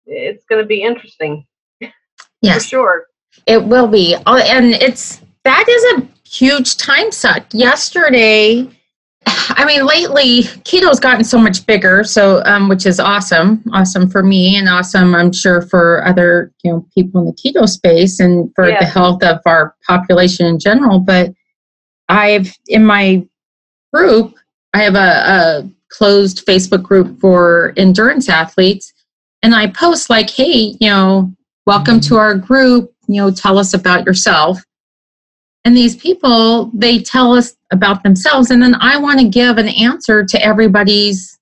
It's 0.06 0.44
going 0.46 0.62
to 0.62 0.68
be 0.68 0.82
interesting 0.82 1.46
for 1.82 2.60
sure. 2.60 3.08
It 3.46 3.64
will 3.64 3.88
be. 3.88 4.16
Oh, 4.26 4.38
And 4.38 4.74
it's 4.74 5.22
that 5.44 5.68
is 5.68 6.04
a 6.04 6.08
huge 6.28 6.78
time 6.78 7.12
suck. 7.12 7.46
Yesterday, 7.54 8.70
I 9.56 9.66
mean, 9.66 9.86
lately 9.86 10.44
keto's 10.64 11.00
gotten 11.00 11.24
so 11.24 11.38
much 11.38 11.66
bigger, 11.66 12.04
so 12.04 12.42
um, 12.46 12.68
which 12.70 12.86
is 12.86 13.00
awesome, 13.00 13.64
awesome 13.74 14.10
for 14.10 14.24
me, 14.24 14.58
and 14.58 14.68
awesome, 14.70 15.16
I'm 15.16 15.32
sure, 15.32 15.62
for 15.62 16.06
other 16.06 16.52
you 16.64 16.72
know 16.72 16.86
people 16.94 17.22
in 17.22 17.28
the 17.28 17.34
keto 17.34 17.68
space 17.68 18.20
and 18.20 18.52
for 18.56 18.70
Yeah. 18.70 18.80
the 18.80 18.86
health 18.86 19.24
of 19.24 19.40
our 19.46 19.76
population 19.88 20.46
in 20.46 20.60
general. 20.60 21.00
But 21.00 21.34
I've 22.10 22.52
in 22.68 22.86
my 22.86 23.26
group, 23.94 24.36
I 24.74 24.80
have 24.84 24.96
a, 24.96 24.98
a 25.68 25.70
closed 25.90 26.46
Facebook 26.46 26.84
group 26.84 27.20
for 27.20 27.74
endurance 27.78 28.30
athletes, 28.30 28.92
and 29.44 29.54
I 29.56 29.68
post 29.68 30.10
like, 30.10 30.30
"Hey, 30.30 30.76
you 30.80 30.90
know, 30.90 31.32
welcome 31.66 32.00
to 32.02 32.16
our 32.18 32.36
group. 32.36 32.92
You 33.08 33.22
know, 33.22 33.32
tell 33.32 33.58
us 33.58 33.74
about 33.74 34.06
yourself." 34.06 34.62
And 35.66 35.78
these 35.78 35.96
people, 35.96 36.72
they 36.74 37.00
tell 37.00 37.34
us 37.34 37.56
about 37.74 38.04
themselves, 38.04 38.52
and 38.52 38.62
then 38.62 38.76
I 38.76 38.98
want 38.98 39.20
to 39.20 39.28
give 39.28 39.58
an 39.58 39.68
answer 39.68 40.24
to 40.24 40.42
everybody's 40.42 41.38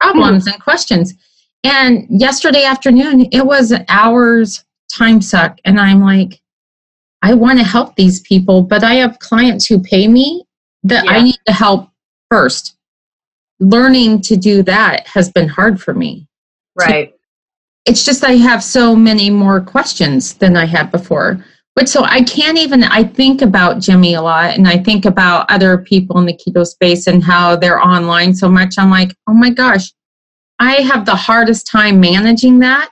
problems 0.00 0.46
and 0.46 0.60
questions. 0.60 1.14
And 1.62 2.06
yesterday 2.08 2.64
afternoon, 2.64 3.28
it 3.32 3.44
was 3.46 3.72
hour's 3.88 4.64
time 4.92 5.20
suck, 5.20 5.58
and 5.64 5.78
I'm 5.78 6.00
like, 6.00 6.40
I 7.22 7.34
want 7.34 7.58
to 7.58 7.64
help 7.64 7.96
these 7.96 8.20
people, 8.20 8.62
but 8.62 8.82
I 8.82 8.94
have 8.94 9.18
clients 9.18 9.66
who 9.66 9.78
pay 9.78 10.08
me 10.08 10.44
that 10.84 11.06
I 11.06 11.22
need 11.22 11.38
to 11.46 11.52
help 11.52 11.90
first. 12.30 12.76
Learning 13.60 14.22
to 14.22 14.36
do 14.36 14.62
that 14.62 15.06
has 15.06 15.30
been 15.30 15.48
hard 15.48 15.80
for 15.80 15.92
me. 15.92 16.26
Right. 16.74 17.14
It's 17.84 18.04
just 18.04 18.24
I 18.24 18.32
have 18.32 18.62
so 18.62 18.96
many 18.96 19.28
more 19.28 19.60
questions 19.60 20.34
than 20.34 20.56
I 20.56 20.64
had 20.64 20.90
before. 20.90 21.44
But 21.76 21.88
so 21.88 22.04
I 22.04 22.22
can't 22.22 22.58
even, 22.58 22.84
I 22.84 23.04
think 23.04 23.42
about 23.42 23.80
Jimmy 23.80 24.14
a 24.14 24.22
lot 24.22 24.56
and 24.56 24.66
I 24.68 24.76
think 24.76 25.04
about 25.04 25.50
other 25.50 25.78
people 25.78 26.18
in 26.18 26.26
the 26.26 26.34
keto 26.36 26.66
space 26.66 27.06
and 27.06 27.22
how 27.22 27.56
they're 27.56 27.80
online 27.80 28.34
so 28.34 28.48
much. 28.48 28.74
I'm 28.76 28.90
like, 28.90 29.14
oh 29.28 29.32
my 29.34 29.50
gosh, 29.50 29.92
I 30.58 30.74
have 30.82 31.06
the 31.06 31.14
hardest 31.16 31.66
time 31.66 32.00
managing 32.00 32.58
that. 32.58 32.90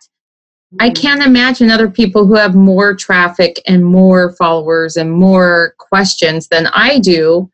I 0.81 0.91
Mhm. 0.91 1.03
can't 1.03 1.23
imagine 1.27 1.71
other 1.71 1.88
people 1.91 2.27
who 2.27 2.35
have 2.35 2.55
more 2.55 2.95
traffic 2.95 3.61
and 3.67 3.85
more 3.85 4.33
followers 4.37 4.97
and 4.97 5.11
more 5.11 5.75
questions 5.79 6.49
than 6.49 6.67
I 6.69 6.99
do 6.99 7.51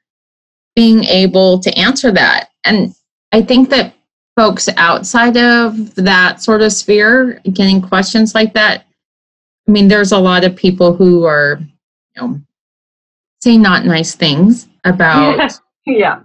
being 0.77 1.05
able 1.05 1.59
to 1.61 1.71
answer 1.79 2.11
that. 2.13 2.49
And 2.65 2.95
I 3.33 3.43
think 3.43 3.71
that 3.71 3.95
folks 4.37 4.69
outside 4.77 5.37
of 5.37 5.95
that 5.95 6.43
sort 6.43 6.61
of 6.61 6.73
sphere 6.73 7.41
getting 7.53 7.81
questions 7.81 8.35
like 8.35 8.53
that, 8.55 8.85
I 9.67 9.71
mean, 9.71 9.89
there's 9.89 10.13
a 10.13 10.19
lot 10.19 10.45
of 10.45 10.55
people 10.55 10.95
who 10.95 11.25
are, 11.25 11.59
you 12.17 12.23
know, 12.23 12.41
say 13.43 13.57
not 13.57 13.85
nice 13.85 14.15
things 14.15 14.69
about 14.85 15.53
Yeah. 15.87 16.21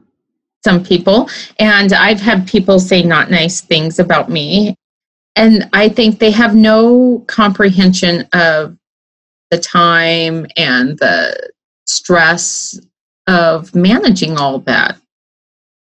some 0.64 0.82
people 0.84 1.30
and 1.60 1.92
i've 1.92 2.22
had 2.22 2.48
people 2.48 2.80
say 2.80 3.04
not 3.04 3.30
nice 3.30 3.60
things 3.60 4.00
about 4.00 4.30
me 4.30 4.74
and 5.36 5.70
i 5.74 5.90
think 5.90 6.20
they 6.20 6.32
have 6.32 6.56
no 6.56 7.22
comprehension 7.28 8.26
of 8.32 8.78
the 9.52 9.58
time 9.58 10.46
and 10.56 10.98
the 11.00 11.52
stress 11.86 12.80
of 13.28 13.74
managing 13.76 14.38
all 14.38 14.60
that. 14.60 14.98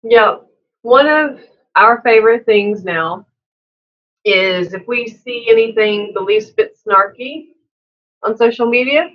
Yeah. 0.02 0.36
One 0.82 1.06
of 1.06 1.40
our 1.76 2.00
favorite 2.02 2.44
things 2.44 2.84
now 2.84 3.26
is 4.24 4.72
if 4.72 4.86
we 4.86 5.08
see 5.08 5.46
anything 5.48 6.12
the 6.14 6.20
least 6.20 6.56
bit 6.56 6.76
snarky 6.86 7.48
on 8.22 8.36
social 8.36 8.66
media, 8.66 9.10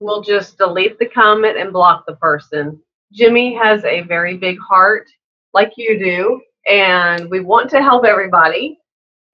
we'll 0.00 0.22
just 0.22 0.58
delete 0.58 0.98
the 0.98 1.06
comment 1.06 1.58
and 1.58 1.72
block 1.72 2.04
the 2.06 2.16
person. 2.16 2.80
Jimmy 3.12 3.54
has 3.54 3.84
a 3.84 4.02
very 4.02 4.36
big 4.36 4.58
heart, 4.58 5.08
like 5.52 5.72
you 5.76 5.98
do, 5.98 6.40
and 6.68 7.28
we 7.30 7.40
want 7.40 7.70
to 7.70 7.82
help 7.82 8.04
everybody. 8.04 8.78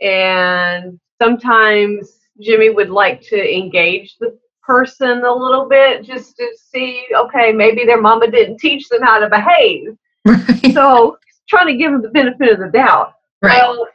And 0.01 0.99
sometimes 1.21 2.19
Jimmy 2.41 2.71
would 2.71 2.91
like 2.91 3.21
to 3.23 3.57
engage 3.57 4.17
the 4.19 4.39
person 4.63 5.25
a 5.25 5.33
little 5.33 5.69
bit 5.69 6.05
just 6.05 6.37
to 6.37 6.49
see, 6.71 7.07
okay, 7.15 7.53
maybe 7.53 7.85
their 7.85 8.01
mama 8.01 8.31
didn't 8.31 8.59
teach 8.59 8.89
them 8.89 9.03
how 9.03 9.19
to 9.19 9.31
behave. 9.31 9.97
Right. 10.27 10.75
So 10.75 11.19
trying 11.49 11.69
to 11.69 11.77
give 11.77 11.93
them 11.93 12.03
the 12.03 12.09
benefit 12.09 12.51
of 12.51 12.59
the 12.59 12.69
doubt. 12.69 13.13
Right. 13.41 13.63
Well, 13.63 13.87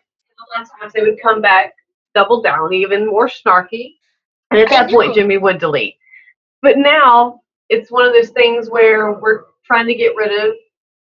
a 0.51 0.59
lot 0.59 0.67
of 0.67 0.79
times 0.79 0.93
they 0.93 1.01
would 1.01 1.21
come 1.21 1.41
back 1.41 1.73
double 2.13 2.41
down, 2.41 2.73
even 2.73 3.07
more 3.07 3.27
snarky. 3.27 3.95
And 4.51 4.59
at 4.59 4.69
that 4.69 4.89
point, 4.89 5.15
Jimmy 5.15 5.37
would 5.37 5.59
delete. 5.59 5.95
But 6.61 6.77
now 6.77 7.41
it's 7.69 7.91
one 7.91 8.05
of 8.05 8.13
those 8.13 8.29
things 8.31 8.69
where 8.69 9.13
we're 9.13 9.45
trying 9.65 9.87
to 9.87 9.95
get 9.95 10.15
rid 10.15 10.31
of 10.45 10.55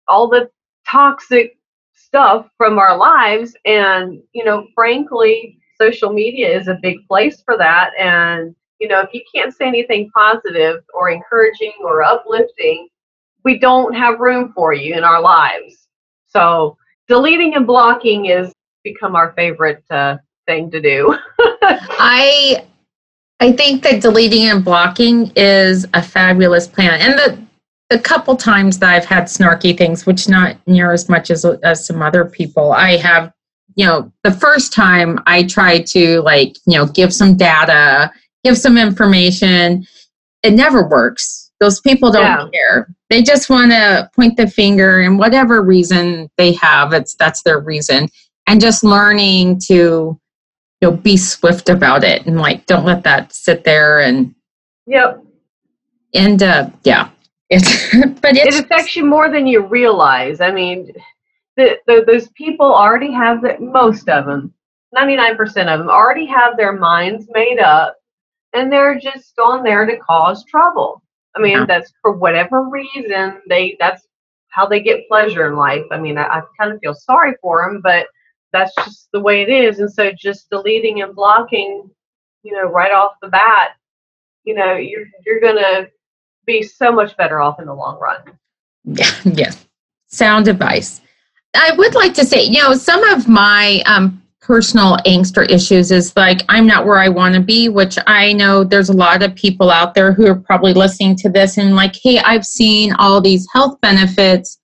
all 0.08 0.28
the 0.28 0.48
toxic 0.88 1.58
stuff 1.94 2.48
from 2.56 2.78
our 2.78 2.96
lives. 2.96 3.54
And, 3.66 4.22
you 4.32 4.44
know, 4.44 4.66
frankly, 4.74 5.58
social 5.80 6.12
media 6.12 6.58
is 6.58 6.68
a 6.68 6.78
big 6.80 7.06
place 7.08 7.42
for 7.44 7.58
that. 7.58 7.90
And, 7.98 8.54
you 8.78 8.88
know, 8.88 9.00
if 9.00 9.10
you 9.12 9.22
can't 9.34 9.54
say 9.54 9.66
anything 9.66 10.10
positive 10.14 10.82
or 10.94 11.10
encouraging 11.10 11.74
or 11.82 12.02
uplifting, 12.02 12.88
we 13.44 13.58
don't 13.58 13.94
have 13.94 14.20
room 14.20 14.52
for 14.54 14.72
you 14.72 14.94
in 14.94 15.04
our 15.04 15.20
lives. 15.20 15.88
So 16.26 16.76
deleting 17.06 17.54
and 17.54 17.66
blocking 17.66 18.26
is 18.26 18.52
become 18.86 19.16
our 19.16 19.32
favorite 19.32 19.82
uh, 19.90 20.16
thing 20.46 20.70
to 20.70 20.80
do. 20.80 21.18
I 21.62 22.64
I 23.40 23.52
think 23.52 23.82
that 23.82 24.00
deleting 24.00 24.48
and 24.48 24.64
blocking 24.64 25.32
is 25.36 25.86
a 25.92 26.02
fabulous 26.02 26.66
plan. 26.66 27.00
And 27.00 27.18
the 27.18 27.46
the 27.90 27.98
couple 28.00 28.36
times 28.36 28.78
that 28.78 28.94
I've 28.94 29.04
had 29.04 29.24
snarky 29.24 29.76
things, 29.76 30.06
which 30.06 30.28
not 30.28 30.56
near 30.66 30.92
as 30.92 31.08
much 31.08 31.30
as 31.30 31.44
as 31.44 31.84
some 31.84 32.00
other 32.00 32.24
people, 32.24 32.72
I 32.72 32.96
have, 32.96 33.32
you 33.74 33.86
know, 33.86 34.12
the 34.22 34.32
first 34.32 34.72
time 34.72 35.20
I 35.26 35.44
tried 35.44 35.86
to 35.88 36.20
like, 36.22 36.56
you 36.66 36.78
know, 36.78 36.86
give 36.86 37.12
some 37.12 37.36
data, 37.36 38.10
give 38.44 38.56
some 38.56 38.78
information, 38.78 39.86
it 40.42 40.52
never 40.52 40.88
works. 40.88 41.50
Those 41.58 41.80
people 41.80 42.10
don't 42.10 42.22
yeah. 42.22 42.48
care. 42.52 42.88
They 43.08 43.22
just 43.22 43.48
want 43.48 43.70
to 43.72 44.10
point 44.14 44.36
the 44.36 44.46
finger 44.46 45.00
and 45.00 45.18
whatever 45.18 45.62
reason 45.62 46.28
they 46.36 46.52
have, 46.54 46.92
it's 46.92 47.14
that's 47.14 47.42
their 47.42 47.60
reason. 47.60 48.08
And 48.46 48.60
just 48.60 48.84
learning 48.84 49.60
to 49.66 50.18
you 50.80 50.90
know 50.90 50.96
be 50.96 51.16
swift 51.16 51.68
about 51.68 52.04
it 52.04 52.26
and 52.26 52.38
like 52.38 52.66
don't 52.66 52.84
let 52.84 53.04
that 53.04 53.32
sit 53.32 53.64
there 53.64 54.00
and 54.00 54.34
yep. 54.86 55.22
and 56.14 56.42
uh 56.42 56.70
yeah. 56.84 57.10
It's 57.48 57.94
but 58.20 58.36
it 58.36 58.52
affects 58.58 58.96
you 58.96 59.04
more 59.04 59.30
than 59.30 59.46
you 59.46 59.64
realize. 59.64 60.40
I 60.40 60.50
mean 60.50 60.90
the, 61.56 61.78
the, 61.86 62.04
those 62.04 62.28
people 62.30 62.66
already 62.66 63.12
have 63.12 63.40
that 63.42 63.62
most 63.62 64.08
of 64.08 64.26
them 64.26 64.52
99% 64.96 65.38
of 65.72 65.78
them 65.78 65.88
already 65.88 66.26
have 66.26 66.56
their 66.56 66.72
minds 66.72 67.26
made 67.32 67.58
up 67.58 67.96
and 68.52 68.70
they're 68.70 68.98
just 68.98 69.38
on 69.38 69.62
there 69.62 69.86
to 69.86 69.96
cause 69.98 70.44
trouble. 70.44 71.02
I 71.36 71.40
mean 71.40 71.58
yeah. 71.58 71.66
that's 71.66 71.92
for 72.02 72.12
whatever 72.12 72.68
reason 72.68 73.40
they 73.48 73.76
that's 73.78 74.06
how 74.48 74.66
they 74.66 74.80
get 74.80 75.08
pleasure 75.08 75.46
in 75.48 75.56
life. 75.56 75.84
I 75.92 75.98
mean 76.00 76.18
i, 76.18 76.24
I 76.24 76.42
kind 76.60 76.72
of 76.72 76.80
feel 76.80 76.94
sorry 76.94 77.34
for 77.40 77.64
them 77.64 77.80
but 77.80 78.08
that's 78.56 78.74
just 78.76 79.08
the 79.12 79.20
way 79.20 79.42
it 79.42 79.48
is. 79.48 79.78
And 79.80 79.92
so 79.92 80.10
just 80.12 80.48
deleting 80.50 81.02
and 81.02 81.14
blocking, 81.14 81.88
you 82.42 82.52
know, 82.52 82.64
right 82.64 82.92
off 82.92 83.12
the 83.20 83.28
bat, 83.28 83.70
you 84.44 84.54
know, 84.54 84.74
you're 84.74 85.06
you're 85.24 85.40
gonna 85.40 85.88
be 86.46 86.62
so 86.62 86.92
much 86.92 87.16
better 87.16 87.40
off 87.40 87.60
in 87.60 87.66
the 87.66 87.74
long 87.74 87.98
run. 87.98 88.20
Yeah, 88.84 89.10
yeah. 89.24 89.52
Sound 90.06 90.48
advice. 90.48 91.00
I 91.54 91.72
would 91.76 91.94
like 91.94 92.14
to 92.14 92.24
say, 92.24 92.44
you 92.44 92.62
know, 92.62 92.74
some 92.74 93.02
of 93.04 93.28
my 93.28 93.82
um, 93.86 94.22
personal 94.40 94.96
angst 95.06 95.36
or 95.36 95.42
issues 95.42 95.90
is 95.90 96.14
like 96.16 96.42
I'm 96.48 96.66
not 96.66 96.86
where 96.86 96.98
I 96.98 97.08
want 97.08 97.34
to 97.34 97.40
be, 97.40 97.68
which 97.68 97.98
I 98.06 98.32
know 98.32 98.62
there's 98.62 98.90
a 98.90 98.96
lot 98.96 99.22
of 99.22 99.34
people 99.34 99.70
out 99.70 99.94
there 99.94 100.12
who 100.12 100.26
are 100.26 100.36
probably 100.36 100.72
listening 100.72 101.16
to 101.16 101.28
this 101.28 101.58
and 101.58 101.74
like, 101.74 101.96
hey, 102.00 102.20
I've 102.20 102.46
seen 102.46 102.92
all 102.94 103.20
these 103.20 103.46
health 103.52 103.80
benefits 103.80 104.58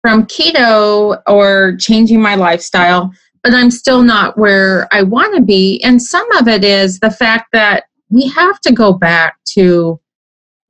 from 0.00 0.24
keto 0.26 1.20
or 1.26 1.76
changing 1.80 2.22
my 2.22 2.36
lifestyle 2.36 3.12
but 3.46 3.54
I'm 3.54 3.70
still 3.70 4.02
not 4.02 4.36
where 4.36 4.88
I 4.90 5.04
want 5.04 5.36
to 5.36 5.40
be. 5.40 5.80
And 5.84 6.02
some 6.02 6.28
of 6.32 6.48
it 6.48 6.64
is 6.64 6.98
the 6.98 7.12
fact 7.12 7.50
that 7.52 7.84
we 8.10 8.26
have 8.30 8.60
to 8.62 8.72
go 8.72 8.92
back 8.92 9.36
to 9.52 10.00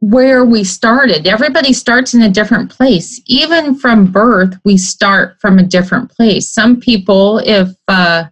where 0.00 0.44
we 0.44 0.62
started. 0.62 1.26
Everybody 1.26 1.72
starts 1.72 2.12
in 2.12 2.20
a 2.20 2.28
different 2.28 2.70
place. 2.70 3.18
Even 3.28 3.76
from 3.76 4.12
birth, 4.12 4.58
we 4.66 4.76
start 4.76 5.40
from 5.40 5.58
a 5.58 5.62
different 5.62 6.10
place. 6.10 6.50
Some 6.50 6.78
people, 6.78 7.38
if 7.46 7.70
uh, 7.88 8.24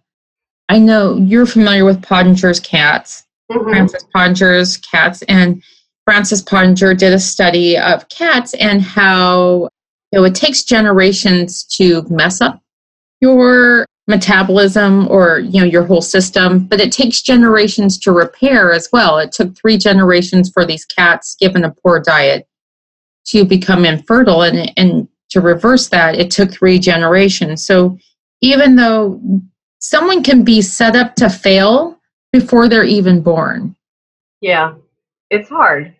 I 0.69 0.77
know 0.77 1.17
you're 1.17 1.47
familiar 1.47 1.83
with 1.83 2.03
Pottenger's 2.03 2.59
cats, 2.59 3.23
mm-hmm. 3.51 3.67
Francis 3.67 4.05
Pottenger's 4.13 4.77
cats, 4.77 5.23
and 5.23 5.63
Francis 6.03 6.43
Pottenger 6.43 6.95
did 6.95 7.13
a 7.13 7.19
study 7.19 7.79
of 7.79 8.07
cats 8.09 8.53
and 8.53 8.79
how 8.79 9.69
you 10.11 10.19
know, 10.19 10.23
it 10.23 10.35
takes 10.35 10.63
generations 10.63 11.63
to 11.63 12.03
mess 12.11 12.41
up 12.41 12.61
your 13.21 13.84
metabolism 14.07 15.07
or 15.07 15.39
you 15.39 15.59
know 15.59 15.65
your 15.65 15.83
whole 15.83 16.01
system 16.01 16.59
but 16.65 16.79
it 16.79 16.91
takes 16.91 17.23
generations 17.23 17.97
to 17.99 18.11
repair 18.11 18.71
as 18.71 18.89
well. 18.93 19.17
It 19.17 19.31
took 19.31 19.55
three 19.57 19.77
generations 19.77 20.49
for 20.49 20.65
these 20.65 20.85
cats 20.85 21.35
given 21.39 21.65
a 21.65 21.71
poor 21.71 21.99
diet 21.99 22.47
to 23.27 23.43
become 23.45 23.85
infertile 23.85 24.43
and 24.43 24.71
and 24.77 25.07
to 25.29 25.41
reverse 25.41 25.89
that 25.89 26.15
it 26.15 26.29
took 26.29 26.51
three 26.51 26.77
generations. 26.77 27.65
So 27.65 27.97
even 28.41 28.75
though 28.75 29.19
someone 29.79 30.23
can 30.23 30.43
be 30.43 30.61
set 30.61 30.95
up 30.95 31.15
to 31.15 31.29
fail 31.29 31.99
before 32.31 32.69
they're 32.69 32.83
even 32.83 33.21
born. 33.21 33.75
Yeah 34.41 34.75
it's 35.29 35.49
hard. 35.49 35.95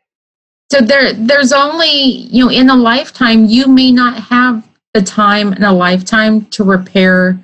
So 0.72 0.82
there 0.82 1.14
there's 1.14 1.54
only 1.54 1.90
you 1.90 2.46
know 2.46 2.52
in 2.52 2.70
a 2.70 2.76
lifetime 2.76 3.46
you 3.46 3.68
may 3.68 3.92
not 3.92 4.22
have 4.24 4.68
the 4.94 5.02
time 5.02 5.54
in 5.54 5.64
a 5.64 5.74
lifetime 5.74 6.46
to 6.48 6.64
repair 6.64 7.38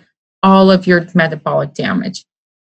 all 0.44 0.72
of 0.72 0.88
your 0.88 1.06
metabolic 1.14 1.74
damage. 1.74 2.24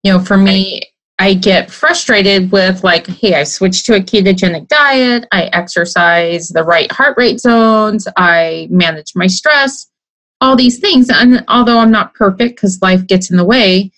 You 0.03 0.13
know, 0.13 0.21
for 0.21 0.37
me, 0.37 0.83
I 1.19 1.35
get 1.35 1.71
frustrated 1.71 2.53
with 2.53 2.85
like, 2.85 3.07
hey, 3.07 3.35
I 3.35 3.45
switched 3.45 3.87
to 3.87 3.97
a 3.97 4.01
ketogenic 4.01 4.69
diet, 4.69 5.27
I 5.33 5.45
exercise 5.47 6.49
the 6.49 6.63
right 6.63 6.91
heart 6.93 7.17
rate 7.19 7.41
zones, 7.41 8.07
I 8.17 8.69
manage 8.71 9.13
my 9.17 9.27
stress, 9.27 9.89
all 10.41 10.55
these 10.55 10.79
things. 10.79 11.11
And 11.11 11.45
although 11.49 11.79
I'm 11.79 11.91
not 11.91 12.15
perfect 12.15 12.57
because 12.57 12.81
life 12.81 13.07
gets 13.07 13.31
in 13.31 13.37
the 13.37 13.45
way, 13.45 13.91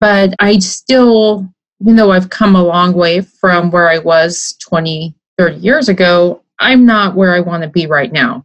but 0.00 0.34
I 0.38 0.58
still, 0.58 1.48
even 1.80 1.96
though 1.96 2.12
I've 2.12 2.28
come 2.28 2.54
a 2.54 2.62
long 2.62 2.92
way 2.92 3.22
from 3.22 3.70
where 3.70 3.88
I 3.88 3.98
was 3.98 4.56
20, 4.60 5.14
30 5.38 5.56
years 5.56 5.88
ago, 5.88 6.42
I'm 6.58 6.84
not 6.84 7.14
where 7.14 7.34
I 7.34 7.40
want 7.40 7.62
to 7.62 7.68
be 7.70 7.86
right 7.86 8.12
now. 8.12 8.44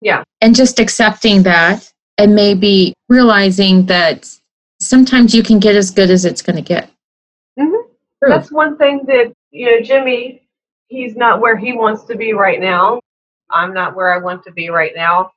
Yeah. 0.00 0.22
And 0.40 0.54
just 0.54 0.78
accepting 0.78 1.42
that 1.42 1.92
and 2.18 2.34
maybe 2.34 2.94
realizing 3.08 3.86
that 3.86 4.28
sometimes 4.80 5.34
you 5.34 5.42
can 5.42 5.58
get 5.58 5.76
as 5.76 5.90
good 5.90 6.10
as 6.10 6.24
it's 6.24 6.42
going 6.42 6.56
to 6.56 6.62
get. 6.62 6.90
Mm-hmm. 7.58 7.88
That's 8.20 8.50
one 8.50 8.76
thing 8.76 9.02
that, 9.06 9.32
you 9.50 9.70
know, 9.70 9.80
Jimmy, 9.82 10.42
he's 10.88 11.16
not 11.16 11.40
where 11.40 11.56
he 11.56 11.72
wants 11.72 12.04
to 12.04 12.16
be 12.16 12.32
right 12.32 12.60
now. 12.60 13.00
I'm 13.50 13.74
not 13.74 13.94
where 13.94 14.12
I 14.12 14.18
want 14.18 14.42
to 14.44 14.52
be 14.52 14.70
right 14.70 14.92
now. 14.94 15.30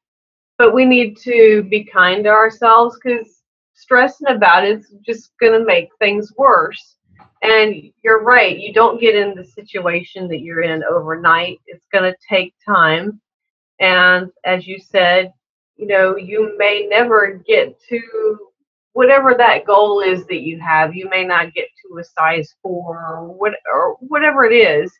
But 0.58 0.74
we 0.74 0.86
need 0.86 1.18
to 1.20 1.64
be 1.70 1.84
kind 1.84 2.24
to 2.24 2.30
ourselves 2.30 2.98
because 3.02 3.42
stressing 3.76 4.28
about 4.28 4.66
it's 4.66 4.92
just 5.06 5.32
going 5.40 5.54
to 5.54 5.66
make 5.66 5.90
things 6.00 6.34
worse. 6.36 6.96
And 7.44 7.92
you're 8.04 8.24
right, 8.24 8.58
you 8.58 8.74
don't 8.74 9.00
get 9.00 9.16
in 9.16 9.36
the 9.36 9.46
situation 9.46 10.28
that 10.30 10.40
you're 10.40 10.64
in 10.64 10.84
overnight. 10.84 11.60
It's 11.68 11.86
going 11.94 12.12
to 12.12 12.18
take 12.28 12.56
time. 12.66 13.22
And 13.80 14.32
as 14.44 14.66
you 14.66 14.80
said, 14.80 15.32
you 15.78 15.88
know, 15.88 16.16
you 16.16 16.56
may 16.58 16.88
never 16.90 17.42
get 17.48 17.80
to 17.90 18.38
whatever 18.94 19.36
that 19.38 19.66
goal 19.66 20.02
is 20.02 20.26
that 20.26 20.42
you 20.42 20.60
have. 20.60 20.96
You 20.96 21.10
may 21.10 21.24
not 21.24 21.54
get 21.54 21.68
to 21.84 22.00
a 22.00 22.04
size 22.04 22.56
four 22.64 22.98
or, 22.98 23.28
what, 23.28 23.54
or 23.72 23.96
whatever 24.00 24.44
it 24.44 24.54
is, 24.54 24.92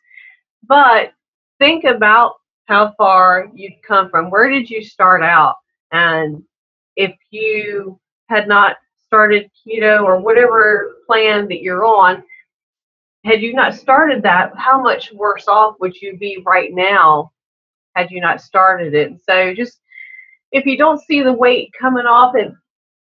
but 0.66 1.12
think 1.58 1.84
about 1.84 2.34
how 2.66 2.94
far 2.96 3.50
you've 3.54 3.80
come 3.86 4.08
from. 4.10 4.30
Where 4.30 4.48
did 4.48 4.70
you 4.70 4.84
start 4.84 5.22
out? 5.22 5.56
And 5.90 6.42
if 6.96 7.14
you 7.30 7.98
had 8.28 8.46
not 8.46 8.76
started 9.06 9.50
keto 9.66 10.04
or 10.04 10.20
whatever 10.20 10.96
plan 11.06 11.48
that 11.48 11.62
you're 11.62 11.84
on, 11.84 12.22
had 13.24 13.42
you 13.42 13.52
not 13.52 13.74
started 13.74 14.22
that, 14.22 14.52
how 14.56 14.80
much 14.80 15.12
worse 15.12 15.48
off 15.48 15.76
would 15.80 15.96
you 16.00 16.16
be 16.18 16.42
right 16.46 16.72
now 16.72 17.32
had 17.96 18.10
you 18.12 18.20
not 18.20 18.40
started 18.40 18.94
it. 18.94 19.20
So 19.28 19.52
just 19.54 19.80
if 20.52 20.66
you 20.66 20.76
don't 20.76 21.00
see 21.00 21.22
the 21.22 21.32
weight 21.32 21.70
coming 21.78 22.06
off, 22.06 22.34
and 22.34 22.54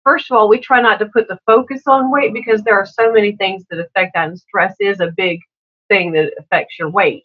first 0.05 0.31
of 0.31 0.37
all, 0.37 0.49
we 0.49 0.59
try 0.59 0.81
not 0.81 0.99
to 0.99 1.07
put 1.07 1.29
the 1.29 1.38
focus 1.46 1.83
on 1.87 2.11
weight 2.11 2.33
because 2.33 2.62
there 2.62 2.79
are 2.79 2.87
so 2.87 3.12
many 3.12 3.37
things 3.37 3.64
that 3.70 3.81
affect 3.81 4.14
that, 4.14 4.29
and 4.29 4.38
stress 4.38 4.75
is 4.81 5.01
a 5.01 5.12
big 5.16 5.40
thing 5.88 6.12
that 6.12 6.33
affects 6.38 6.79
your 6.79 6.90
weight. 6.90 7.22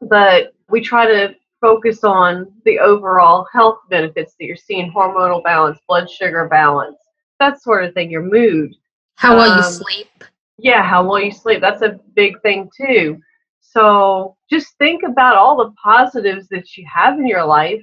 But 0.00 0.52
we 0.68 0.80
try 0.80 1.06
to 1.06 1.34
focus 1.60 2.04
on 2.04 2.52
the 2.64 2.78
overall 2.78 3.46
health 3.52 3.78
benefits 3.90 4.34
that 4.38 4.46
you're 4.46 4.56
seeing 4.56 4.92
hormonal 4.92 5.42
balance, 5.42 5.78
blood 5.88 6.08
sugar 6.08 6.48
balance, 6.48 6.98
that 7.40 7.60
sort 7.62 7.84
of 7.84 7.94
thing, 7.94 8.10
your 8.10 8.22
mood. 8.22 8.74
How 9.16 9.36
well 9.36 9.50
um, 9.50 9.58
you 9.58 9.64
sleep. 9.64 10.24
Yeah, 10.58 10.82
how 10.82 11.08
well 11.08 11.20
you 11.20 11.32
sleep. 11.32 11.60
That's 11.60 11.82
a 11.82 11.98
big 12.14 12.40
thing 12.42 12.70
too. 12.76 13.18
So 13.60 14.36
just 14.50 14.76
think 14.78 15.02
about 15.02 15.36
all 15.36 15.56
the 15.56 15.72
positives 15.82 16.48
that 16.48 16.76
you 16.76 16.86
have 16.92 17.18
in 17.18 17.26
your 17.26 17.44
life, 17.44 17.82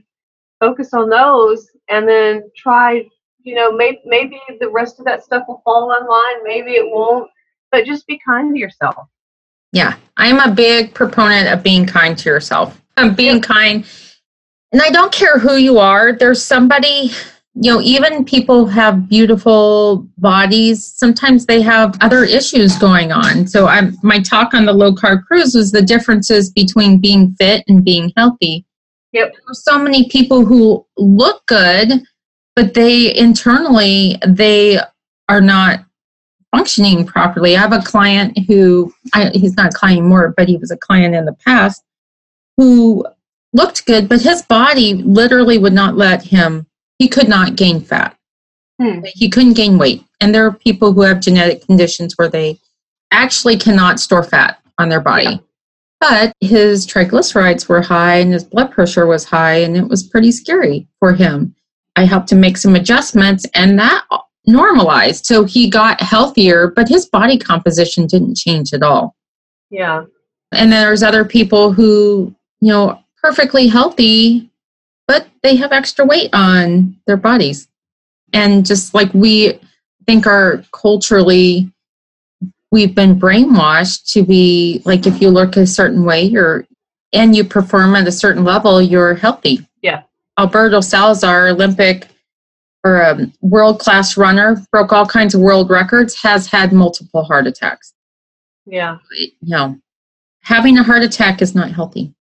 focus 0.65 0.93
on 0.93 1.09
those, 1.09 1.69
and 1.89 2.07
then 2.07 2.49
try, 2.55 3.03
you 3.43 3.55
know, 3.55 3.71
maybe, 3.71 3.99
maybe 4.05 4.39
the 4.59 4.69
rest 4.69 4.99
of 4.99 5.05
that 5.05 5.23
stuff 5.23 5.43
will 5.47 5.61
fall 5.63 5.91
online 5.91 6.43
maybe 6.43 6.71
it 6.71 6.85
won't, 6.85 7.29
but 7.71 7.85
just 7.85 8.07
be 8.07 8.19
kind 8.25 8.53
to 8.53 8.59
yourself. 8.59 9.07
Yeah, 9.71 9.95
I'm 10.17 10.39
a 10.39 10.53
big 10.53 10.93
proponent 10.93 11.49
of 11.49 11.61
being 11.61 11.85
kind 11.85 12.17
to 12.17 12.29
yourself. 12.29 12.81
I'm 12.97 13.13
being 13.13 13.35
yep. 13.35 13.43
kind. 13.43 13.85
And 14.71 14.81
I 14.81 14.89
don't 14.89 15.11
care 15.11 15.37
who 15.37 15.55
you 15.55 15.77
are, 15.79 16.13
there's 16.13 16.41
somebody 16.43 17.11
you 17.57 17.71
know, 17.71 17.79
even 17.79 18.25
people 18.25 18.65
have 18.65 19.07
beautiful 19.07 20.05
bodies. 20.17 20.83
Sometimes 20.83 21.45
they 21.45 21.61
have 21.61 21.97
other 22.01 22.25
issues 22.25 22.77
going 22.77 23.13
on. 23.13 23.47
So, 23.47 23.67
I'm, 23.67 23.95
my 24.03 24.19
talk 24.19 24.53
on 24.53 24.65
the 24.65 24.73
low 24.73 24.93
carb 24.93 25.23
cruise 25.23 25.55
was 25.55 25.71
the 25.71 25.81
differences 25.81 26.51
between 26.51 26.99
being 26.99 27.33
fit 27.35 27.63
and 27.69 27.83
being 27.83 28.11
healthy. 28.17 28.64
Yep. 29.15 29.33
So 29.53 29.79
many 29.79 30.09
people 30.09 30.43
who 30.43 30.85
look 30.97 31.45
good, 31.47 32.03
but 32.53 32.73
they 32.73 33.15
internally 33.15 34.17
they 34.27 34.77
are 35.29 35.39
not 35.39 35.85
functioning 36.53 37.05
properly. 37.05 37.55
I 37.55 37.61
have 37.61 37.71
a 37.71 37.81
client 37.81 38.37
who 38.45 38.93
I, 39.13 39.29
he's 39.33 39.55
not 39.55 39.73
a 39.73 39.77
client 39.77 39.99
anymore, 39.99 40.33
but 40.35 40.49
he 40.49 40.57
was 40.57 40.69
a 40.69 40.77
client 40.77 41.15
in 41.15 41.23
the 41.23 41.37
past 41.45 41.81
who 42.57 43.05
looked 43.53 43.85
good, 43.85 44.09
but 44.09 44.21
his 44.21 44.41
body 44.41 44.95
literally 44.95 45.57
would 45.59 45.73
not 45.73 45.95
let 45.95 46.21
him 46.21 46.67
he 46.99 47.07
could 47.07 47.29
not 47.29 47.55
gain 47.55 47.79
fat. 47.79 48.17
Hmm. 48.81 48.99
He 49.05 49.29
couldn't 49.29 49.53
gain 49.53 49.77
weight. 49.77 50.03
And 50.19 50.35
there 50.35 50.45
are 50.45 50.51
people 50.51 50.91
who 50.91 51.01
have 51.01 51.21
genetic 51.21 51.65
conditions 51.65 52.15
where 52.17 52.29
they 52.29 52.59
actually 53.11 53.57
cannot 53.57 54.01
store 54.01 54.23
fat 54.23 54.59
on 54.77 54.89
their 54.89 54.99
body. 54.99 55.23
Yeah. 55.23 55.37
But 55.99 56.33
his 56.39 56.85
triglycerides 56.85 57.67
were 57.67 57.81
high 57.81 58.17
and 58.17 58.33
his 58.33 58.43
blood 58.43 58.71
pressure 58.71 59.07
was 59.07 59.25
high, 59.25 59.57
and 59.57 59.75
it 59.75 59.87
was 59.87 60.03
pretty 60.03 60.31
scary 60.31 60.87
for 60.99 61.13
him. 61.13 61.55
I 61.95 62.05
helped 62.05 62.31
him 62.31 62.39
make 62.39 62.57
some 62.57 62.75
adjustments, 62.75 63.45
and 63.53 63.79
that 63.79 64.05
normalized. 64.45 65.25
So 65.25 65.45
he 65.45 65.69
got 65.69 66.01
healthier, 66.01 66.67
but 66.67 66.89
his 66.89 67.07
body 67.07 67.37
composition 67.37 68.05
didn't 68.05 68.35
change 68.35 68.73
at 68.73 68.83
all. 68.83 69.15
Yeah. 69.71 70.05
And 70.51 70.71
then 70.71 70.81
there's 70.81 71.03
other 71.03 71.25
people 71.25 71.71
who, 71.71 72.35
you 72.61 72.67
know, 72.71 72.99
perfectly 73.21 73.67
healthy 73.67 74.51
but 75.07 75.27
they 75.43 75.55
have 75.55 75.71
extra 75.71 76.05
weight 76.05 76.29
on 76.33 76.95
their 77.07 77.17
bodies. 77.17 77.67
And 78.33 78.65
just 78.65 78.93
like 78.93 79.13
we 79.13 79.59
think 80.05 80.27
are 80.27 80.63
culturally, 80.71 81.71
we've 82.75 82.93
been 82.93 83.17
brainwashed 83.17 84.11
to 84.11 84.21
be 84.21 84.81
like 84.83 85.07
if 85.07 85.21
you 85.21 85.29
look 85.29 85.55
a 85.55 85.65
certain 85.65 86.03
way 86.03 86.21
you're 86.21 86.67
and 87.13 87.33
you 87.33 87.45
perform 87.45 87.95
at 87.95 88.05
a 88.05 88.11
certain 88.11 88.43
level, 88.43 88.81
you're 88.81 89.15
healthy. 89.15 89.65
Yeah. 89.81 90.01
Alberto 90.37 90.81
Salazar, 90.81 91.47
Olympic 91.47 92.09
or 92.83 92.97
a 92.97 93.31
world 93.39 93.79
class 93.79 94.17
runner, 94.17 94.61
broke 94.73 94.91
all 94.91 95.05
kinds 95.05 95.33
of 95.33 95.39
world 95.39 95.69
records, 95.69 96.21
has 96.21 96.47
had 96.47 96.73
multiple 96.73 97.23
heart 97.23 97.47
attacks. 97.47 97.93
Yeah. 98.65 98.97
You 99.17 99.31
know, 99.43 99.79
having 100.41 100.77
a 100.77 100.83
heart 100.83 101.01
attack 101.01 101.41
is 101.41 101.55
not 101.55 101.71
healthy. 101.71 102.13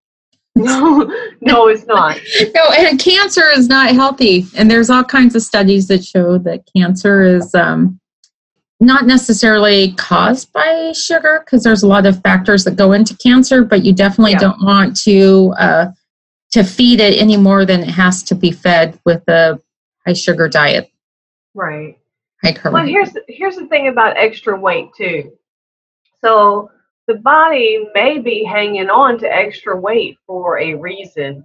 No, 0.55 1.11
no, 1.41 1.67
it's 1.67 1.85
not. 1.87 2.17
no, 2.55 2.71
and 2.79 3.01
cancer 3.01 3.49
is 3.57 3.67
not 3.67 3.93
healthy. 3.93 4.47
And 4.57 4.71
there's 4.71 4.89
all 4.89 5.03
kinds 5.03 5.35
of 5.35 5.43
studies 5.43 5.89
that 5.89 6.05
show 6.05 6.39
that 6.39 6.63
cancer 6.77 7.25
is 7.25 7.53
um, 7.57 7.99
not 8.85 9.07
necessarily 9.07 9.93
caused 9.95 10.53
by 10.53 10.93
sugar 10.93 11.43
because 11.45 11.63
there's 11.63 11.83
a 11.83 11.89
lot 11.89 12.07
of 12.07 12.21
factors 12.23 12.65
that 12.65 12.77
go 12.77 12.93
into 12.93 13.17
cancer, 13.17 13.65
but 13.65 13.85
you 13.85 13.93
definitely 13.93 14.33
yeah. 14.33 14.39
don't 14.39 14.65
want 14.65 14.97
to 15.03 15.55
uh, 15.59 15.91
to 16.53 16.63
feed 16.63 17.01
it 17.01 17.21
any 17.21 17.37
more 17.37 17.65
than 17.65 17.81
it 17.81 17.91
has 17.91 18.23
to 18.23 18.35
be 18.35 18.51
fed 18.51 18.99
with 19.05 19.27
a 19.29 19.61
high 20.07 20.13
sugar 20.13 20.49
diet. 20.49 20.91
Right. 21.55 21.99
High 22.43 22.53
carb. 22.53 22.73
Well, 22.73 22.87
here's 22.87 23.11
here's 23.29 23.57
the 23.57 23.67
thing 23.67 23.89
about 23.89 24.17
extra 24.17 24.59
weight 24.59 24.91
too. 24.97 25.33
So 26.23 26.71
the 27.07 27.17
body 27.17 27.87
may 27.95 28.19
be 28.19 28.45
hanging 28.45 28.89
on 28.89 29.19
to 29.19 29.27
extra 29.27 29.79
weight 29.79 30.17
for 30.27 30.59
a 30.59 30.75
reason. 30.75 31.45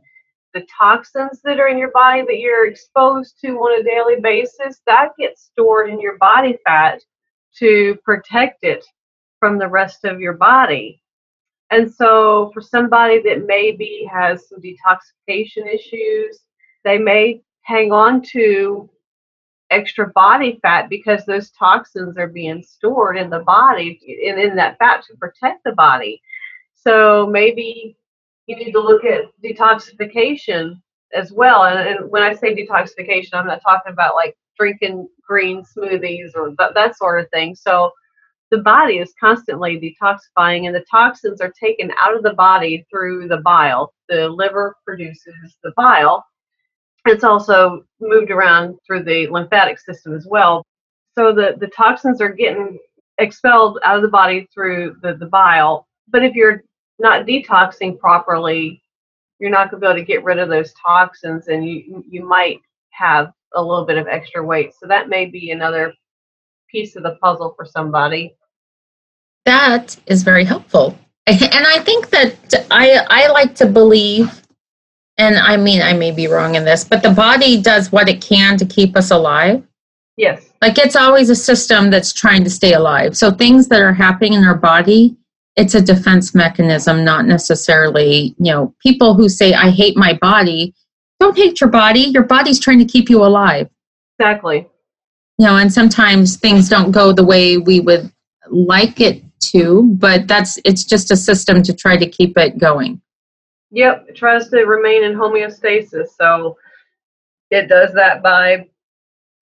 The 0.54 0.66
toxins 0.78 1.42
that 1.44 1.60
are 1.60 1.68
in 1.68 1.78
your 1.78 1.92
body 1.92 2.22
that 2.22 2.40
you're 2.40 2.68
exposed 2.68 3.40
to 3.42 3.50
on 3.50 3.80
a 3.80 3.84
daily 3.84 4.20
basis, 4.22 4.82
that 4.88 5.10
gets 5.20 5.50
stored 5.52 5.90
in 5.90 6.00
your 6.00 6.18
body 6.18 6.58
fat 6.66 7.02
to 7.58 7.98
protect 8.04 8.64
it 8.64 8.86
from 9.40 9.58
the 9.58 9.68
rest 9.68 10.06
of 10.06 10.20
your 10.20 10.34
body. 10.34 11.02
And 11.72 11.92
so, 11.92 12.52
for 12.54 12.62
somebody 12.62 13.22
that 13.24 13.46
maybe 13.46 14.08
has 14.12 14.50
some 14.50 14.60
detoxification 14.62 15.72
issues, 15.72 16.40
they 16.84 16.98
may 16.98 17.42
hang 17.62 17.92
on 17.92 18.22
to 18.32 18.90
extra 19.70 20.08
body 20.08 20.60
fat 20.62 20.90
because 20.90 21.26
those 21.26 21.52
toxins 21.52 22.18
are 22.18 22.28
being 22.28 22.64
stored 22.64 23.18
in 23.18 23.30
the 23.30 23.40
body 23.40 24.00
and 24.28 24.40
in 24.40 24.56
that 24.56 24.78
fat 24.80 25.04
to 25.04 25.18
protect 25.18 25.64
the 25.64 25.74
body. 25.74 26.22
So 26.74 27.28
maybe 27.28 27.96
you 28.48 28.56
need 28.56 28.72
to 28.72 28.80
look 28.80 29.04
at 29.06 29.26
detoxification 29.44 30.82
as 31.14 31.32
well. 31.32 31.66
And, 31.66 31.80
and 31.88 32.12
when 32.12 32.24
I 32.24 32.34
say 32.34 32.56
detoxification, 32.56 33.34
I'm 33.34 33.48
not 33.48 33.62
talking 33.62 33.94
about 33.94 34.16
like 34.16 34.36
drinking 34.60 35.08
green 35.28 35.64
smoothies 35.64 36.32
or 36.36 36.48
th- 36.48 36.74
that 36.76 36.98
sort 36.98 37.22
of 37.22 37.30
thing. 37.32 37.56
So 37.56 37.92
the 38.52 38.60
body 38.60 38.98
is 38.98 39.14
constantly 39.20 39.80
detoxifying 39.80 40.68
and 40.68 40.76
the 40.76 40.86
toxins 40.90 41.40
are 41.42 41.54
taken 41.60 41.92
out 42.00 42.16
of 42.16 42.24
the 42.24 42.34
body 42.34 42.86
through 42.90 43.28
the 43.28 43.38
bile. 43.38 43.94
The 44.10 44.28
liver 44.28 44.76
produces 44.86 45.58
the 45.64 45.72
bile 45.78 46.26
it's 47.06 47.24
also 47.24 47.84
moved 48.00 48.32
around 48.32 48.78
through 48.86 49.04
the 49.04 49.28
lymphatic 49.28 49.80
system 49.80 50.16
as 50.16 50.26
well. 50.28 50.66
So 51.18 51.34
the, 51.34 51.56
the 51.60 51.68
toxins 51.68 52.22
are 52.22 52.30
getting 52.30 52.78
expelled 53.18 53.80
out 53.84 53.98
of 53.98 54.02
the 54.02 54.10
body 54.10 54.48
through 54.54 54.98
the, 55.02 55.16
the 55.16 55.26
bile. 55.26 55.88
But 56.08 56.24
if 56.24 56.36
you're 56.36 56.64
not 57.00 57.26
detoxing 57.26 58.00
properly, 58.00 58.82
you're 59.40 59.50
not 59.50 59.72
going 59.72 59.82
to 59.82 59.88
be 59.88 59.90
able 59.92 60.00
to 60.00 60.06
get 60.06 60.24
rid 60.24 60.40
of 60.40 60.50
those 60.50 60.74
toxins 60.74 61.48
and 61.48 61.68
you, 61.68 62.04
you 62.10 62.26
might 62.26 62.60
have 62.92 63.32
a 63.56 63.62
little 63.62 63.86
bit 63.86 63.98
of 63.98 64.08
extra 64.08 64.44
weight. 64.44 64.74
So 64.80 64.88
that 64.88 65.10
may 65.10 65.26
be 65.26 65.52
another 65.52 65.94
piece 66.70 66.96
of 66.96 67.04
the 67.04 67.18
puzzle 67.22 67.54
for 67.56 67.66
somebody. 67.66 68.36
That 69.46 69.98
is 70.08 70.24
very 70.24 70.46
helpful. 70.46 70.98
And 71.28 71.68
I 71.68 71.80
think 71.80 72.10
that 72.10 72.66
I, 72.72 73.06
I 73.08 73.28
like 73.28 73.54
to 73.56 73.68
believe 73.68 74.42
and 75.20 75.38
I 75.38 75.58
mean, 75.58 75.82
I 75.82 75.92
may 75.94 76.12
be 76.12 76.28
wrong 76.28 76.56
in 76.56 76.64
this, 76.64 76.86
but 76.86 77.04
the 77.04 77.12
body 77.12 77.62
does 77.62 77.92
what 77.92 78.08
it 78.08 78.22
can 78.22 78.58
to 78.58 78.66
keep 78.66 78.96
us 78.96 79.12
alive. 79.12 79.62
Yes. 80.16 80.50
Like 80.62 80.78
it's 80.78 80.96
always 80.96 81.30
a 81.30 81.36
system 81.36 81.90
that's 81.90 82.14
trying 82.14 82.46
to 82.46 82.50
stay 82.50 82.74
alive. 82.74 83.18
So 83.18 83.30
things 83.30 83.68
that 83.68 83.82
are 83.82 83.94
happening 83.94 84.34
in 84.34 84.46
our 84.46 84.56
body, 84.56 85.18
it's 85.58 85.76
a 85.76 85.82
defense 85.82 86.34
mechanism, 86.34 87.04
not 87.04 87.26
necessarily, 87.26 88.34
you 88.40 88.52
know, 88.52 88.74
people 88.82 89.14
who 89.14 89.28
say, 89.28 89.54
I 89.54 89.70
hate 89.70 89.98
my 89.98 90.18
body, 90.22 90.74
don't 91.20 91.38
hate 91.38 91.60
your 91.60 91.70
body. 91.70 92.02
Your 92.02 92.24
body's 92.24 92.60
trying 92.60 92.80
to 92.80 92.86
keep 92.86 93.10
you 93.10 93.24
alive. 93.24 93.70
Exactly. 94.18 94.68
You 95.38 95.48
know, 95.48 95.58
and 95.58 95.72
sometimes 95.72 96.36
things 96.36 96.70
don't 96.70 96.92
go 96.92 97.12
the 97.12 97.24
way 97.24 97.58
we 97.58 97.80
would 97.80 98.12
like 98.50 99.00
it 99.00 99.24
to, 99.52 99.84
but 99.94 100.28
that's 100.28 100.60
it's 100.66 100.84
just 100.84 101.12
a 101.12 101.16
system 101.16 101.64
to 101.64 101.74
try 101.74 101.98
to 101.98 102.08
keep 102.08 102.38
it 102.38 102.58
going. 102.58 103.02
Yep, 103.72 104.08
it 104.10 104.16
tries 104.16 104.50
to 104.50 104.64
remain 104.64 105.04
in 105.04 105.14
homeostasis. 105.14 106.10
So 106.18 106.58
it 107.52 107.68
does 107.68 107.94
that 107.94 108.22
by 108.22 108.68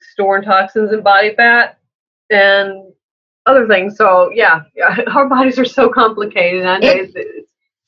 storing 0.02 0.44
toxins 0.44 0.92
and 0.92 1.04
body 1.04 1.34
fat 1.36 1.80
and 2.30 2.92
other 3.46 3.68
things. 3.68 3.96
So 3.98 4.32
yeah, 4.34 4.62
yeah 4.76 4.98
our 5.14 5.28
bodies 5.28 5.58
are 5.58 5.66
so 5.66 5.90
complicated. 5.90 6.64
And 6.66 6.84
it, 6.84 7.12
it's 7.16 7.47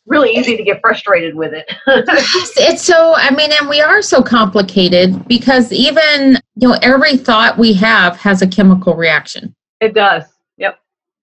really 0.09 0.31
easy 0.31 0.57
to 0.57 0.63
get 0.63 0.81
frustrated 0.81 1.35
with 1.35 1.53
it. 1.53 1.65
it's 1.87 2.83
so 2.83 3.13
I 3.15 3.31
mean, 3.31 3.51
and 3.53 3.69
we 3.69 3.81
are 3.81 4.01
so 4.01 4.21
complicated 4.21 5.27
because 5.27 5.71
even 5.71 6.37
you 6.55 6.67
know 6.67 6.77
every 6.81 7.15
thought 7.15 7.57
we 7.57 7.73
have 7.73 8.17
has 8.17 8.41
a 8.41 8.47
chemical 8.47 8.95
reaction. 8.95 9.55
It 9.79 9.93
does. 9.93 10.23
Yep. 10.57 10.79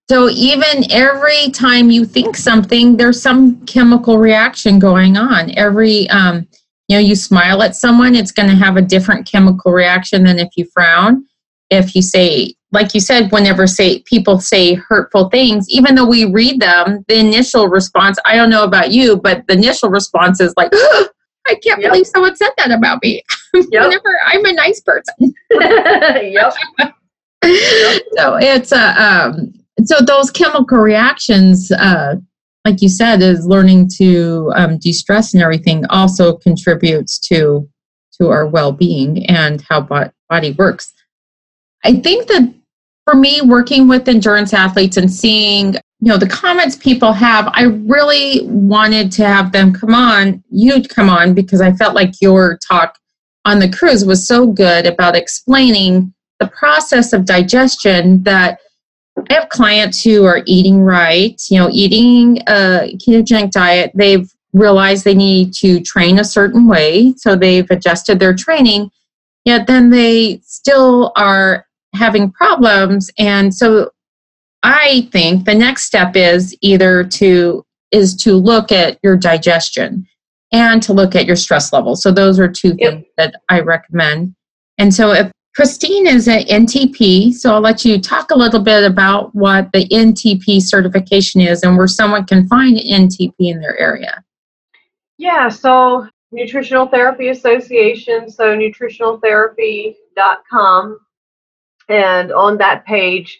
So 0.09 0.29
even 0.29 0.91
every 0.91 1.51
time 1.51 1.91
you 1.91 2.05
think 2.05 2.35
something, 2.35 2.97
there's 2.97 3.21
some 3.21 3.63
chemical 3.65 4.17
reaction 4.17 4.79
going 4.79 5.17
on. 5.17 5.55
Every 5.57 6.09
um, 6.09 6.47
you 6.87 6.95
know, 6.95 7.01
you 7.01 7.15
smile 7.15 7.61
at 7.63 7.75
someone, 7.75 8.15
it's 8.15 8.31
going 8.31 8.49
to 8.49 8.55
have 8.55 8.77
a 8.77 8.81
different 8.81 9.29
chemical 9.29 9.73
reaction 9.73 10.23
than 10.23 10.39
if 10.39 10.49
you 10.55 10.65
frown. 10.73 11.26
If 11.69 11.95
you 11.95 12.01
say, 12.01 12.53
like 12.71 12.93
you 12.93 12.99
said, 12.99 13.31
whenever 13.31 13.67
say 13.67 13.99
people 14.03 14.39
say 14.39 14.75
hurtful 14.75 15.29
things, 15.29 15.69
even 15.69 15.95
though 15.95 16.07
we 16.07 16.25
read 16.25 16.61
them, 16.61 17.03
the 17.07 17.17
initial 17.17 17.67
response, 17.67 18.17
I 18.25 18.35
don't 18.35 18.49
know 18.49 18.63
about 18.63 18.91
you, 18.91 19.17
but 19.17 19.45
the 19.47 19.53
initial 19.53 19.89
response 19.89 20.39
is 20.39 20.53
like, 20.57 20.69
oh, 20.73 21.09
I 21.47 21.55
can't 21.55 21.81
yep. 21.81 21.91
believe 21.91 22.07
someone 22.07 22.35
said 22.35 22.51
that 22.57 22.71
about 22.71 23.01
me. 23.03 23.23
Yep. 23.53 23.65
whenever 23.71 24.19
I'm 24.27 24.45
a 24.45 24.53
nice 24.53 24.81
person. 24.81 25.33
yep. 25.51 26.53
So 27.43 28.35
it's 28.35 28.71
a, 28.71 28.77
uh, 28.77 29.31
um, 29.33 29.53
so 29.85 30.03
those 30.03 30.29
chemical 30.31 30.79
reactions, 30.79 31.71
uh, 31.71 32.15
like 32.65 32.81
you 32.81 32.89
said, 32.89 33.21
is 33.21 33.45
learning 33.45 33.89
to 33.97 34.51
um, 34.55 34.77
de-stress 34.79 35.33
and 35.33 35.41
everything 35.41 35.85
also 35.89 36.35
contributes 36.35 37.19
to 37.29 37.67
to 38.19 38.29
our 38.29 38.47
well-being 38.47 39.25
and 39.27 39.63
how 39.69 39.81
body 40.29 40.51
works. 40.53 40.93
I 41.83 41.95
think 41.95 42.27
that 42.27 42.53
for 43.05 43.15
me, 43.15 43.41
working 43.41 43.87
with 43.87 44.07
endurance 44.07 44.53
athletes 44.53 44.97
and 44.97 45.11
seeing 45.11 45.73
you 45.99 46.11
know 46.11 46.17
the 46.17 46.27
comments 46.27 46.75
people 46.75 47.13
have, 47.13 47.49
I 47.53 47.63
really 47.63 48.41
wanted 48.45 49.11
to 49.13 49.25
have 49.25 49.51
them 49.51 49.73
come 49.73 49.93
on. 49.93 50.43
You'd 50.49 50.89
come 50.89 51.09
on 51.09 51.33
because 51.33 51.61
I 51.61 51.71
felt 51.73 51.95
like 51.95 52.21
your 52.21 52.57
talk 52.67 52.97
on 53.45 53.59
the 53.59 53.69
cruise 53.69 54.05
was 54.05 54.27
so 54.27 54.47
good 54.47 54.85
about 54.85 55.15
explaining 55.15 56.13
the 56.39 56.47
process 56.47 57.13
of 57.13 57.25
digestion 57.25 58.21
that 58.23 58.59
I 59.29 59.33
have 59.33 59.49
clients 59.49 60.03
who 60.03 60.25
are 60.25 60.43
eating 60.45 60.81
right, 60.81 61.41
you 61.49 61.59
know, 61.59 61.69
eating 61.71 62.39
a 62.47 62.95
ketogenic 62.97 63.51
diet. 63.51 63.91
They've 63.95 64.31
realized 64.53 65.03
they 65.03 65.15
need 65.15 65.53
to 65.53 65.79
train 65.81 66.19
a 66.19 66.23
certain 66.23 66.67
way, 66.67 67.13
so 67.17 67.35
they've 67.35 67.69
adjusted 67.71 68.19
their 68.19 68.35
training, 68.35 68.91
yet 69.45 69.65
then 69.65 69.89
they 69.89 70.41
still 70.43 71.11
are 71.15 71.66
having 71.97 72.31
problems. 72.31 73.09
And 73.17 73.53
so 73.53 73.91
I 74.63 75.09
think 75.11 75.45
the 75.45 75.55
next 75.55 75.83
step 75.83 76.15
is 76.15 76.55
either 76.61 77.03
to 77.03 77.63
is 77.91 78.15
to 78.17 78.33
look 78.33 78.71
at 78.71 78.99
your 79.01 79.15
digestion 79.15 80.05
and 80.51 80.83
to 80.83 80.93
look 80.93 81.15
at 81.15 81.25
your 81.25 81.35
stress 81.35 81.71
level. 81.71 81.95
So 81.95 82.11
those 82.11 82.39
are 82.39 82.47
two 82.47 82.75
yep. 82.77 82.93
things 82.93 83.05
that 83.17 83.35
I 83.49 83.61
recommend. 83.61 84.35
And 84.77 84.93
so 84.93 85.11
if 85.11 85.31
Christine 85.55 86.05
is 86.05 86.27
an 86.27 86.43
NTP, 86.43 87.33
so 87.33 87.53
I'll 87.53 87.61
let 87.61 87.83
you 87.83 87.99
talk 87.99 88.31
a 88.31 88.37
little 88.37 88.59
bit 88.59 88.83
about 88.83 89.33
what 89.33 89.71
the 89.73 89.87
NTP 89.87 90.61
certification 90.61 91.41
is 91.41 91.63
and 91.63 91.77
where 91.77 91.87
someone 91.87 92.25
can 92.25 92.47
find 92.47 92.77
NTP 92.77 93.33
in 93.39 93.59
their 93.59 93.77
area. 93.77 94.23
Yeah, 95.17 95.49
so 95.49 96.07
Nutritional 96.31 96.87
Therapy 96.87 97.29
Association, 97.29 98.29
so 98.29 98.55
nutritionaltherapy.com. 98.55 100.99
And 101.89 102.31
on 102.31 102.57
that 102.57 102.85
page, 102.85 103.39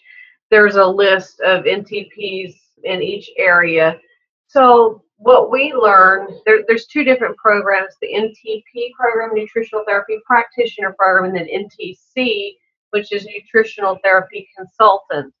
there's 0.50 0.76
a 0.76 0.86
list 0.86 1.40
of 1.40 1.64
NTPs 1.64 2.54
in 2.84 3.02
each 3.02 3.30
area. 3.36 3.98
So 4.46 5.02
what 5.18 5.50
we 5.50 5.74
learned, 5.74 6.32
there, 6.46 6.60
there's 6.66 6.86
two 6.86 7.04
different 7.04 7.36
programs, 7.36 7.94
the 8.00 8.08
NTP 8.08 8.92
program, 8.98 9.34
Nutritional 9.34 9.84
Therapy 9.86 10.18
Practitioner 10.26 10.94
Program, 10.98 11.30
and 11.30 11.36
then 11.36 11.66
NTC, 11.66 12.54
which 12.90 13.12
is 13.12 13.26
Nutritional 13.26 13.98
Therapy 14.02 14.48
Consultant. 14.56 15.34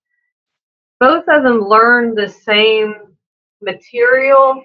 Both 1.00 1.24
of 1.28 1.44
them 1.44 1.60
learn 1.60 2.14
the 2.14 2.28
same 2.28 2.94
material 3.62 4.62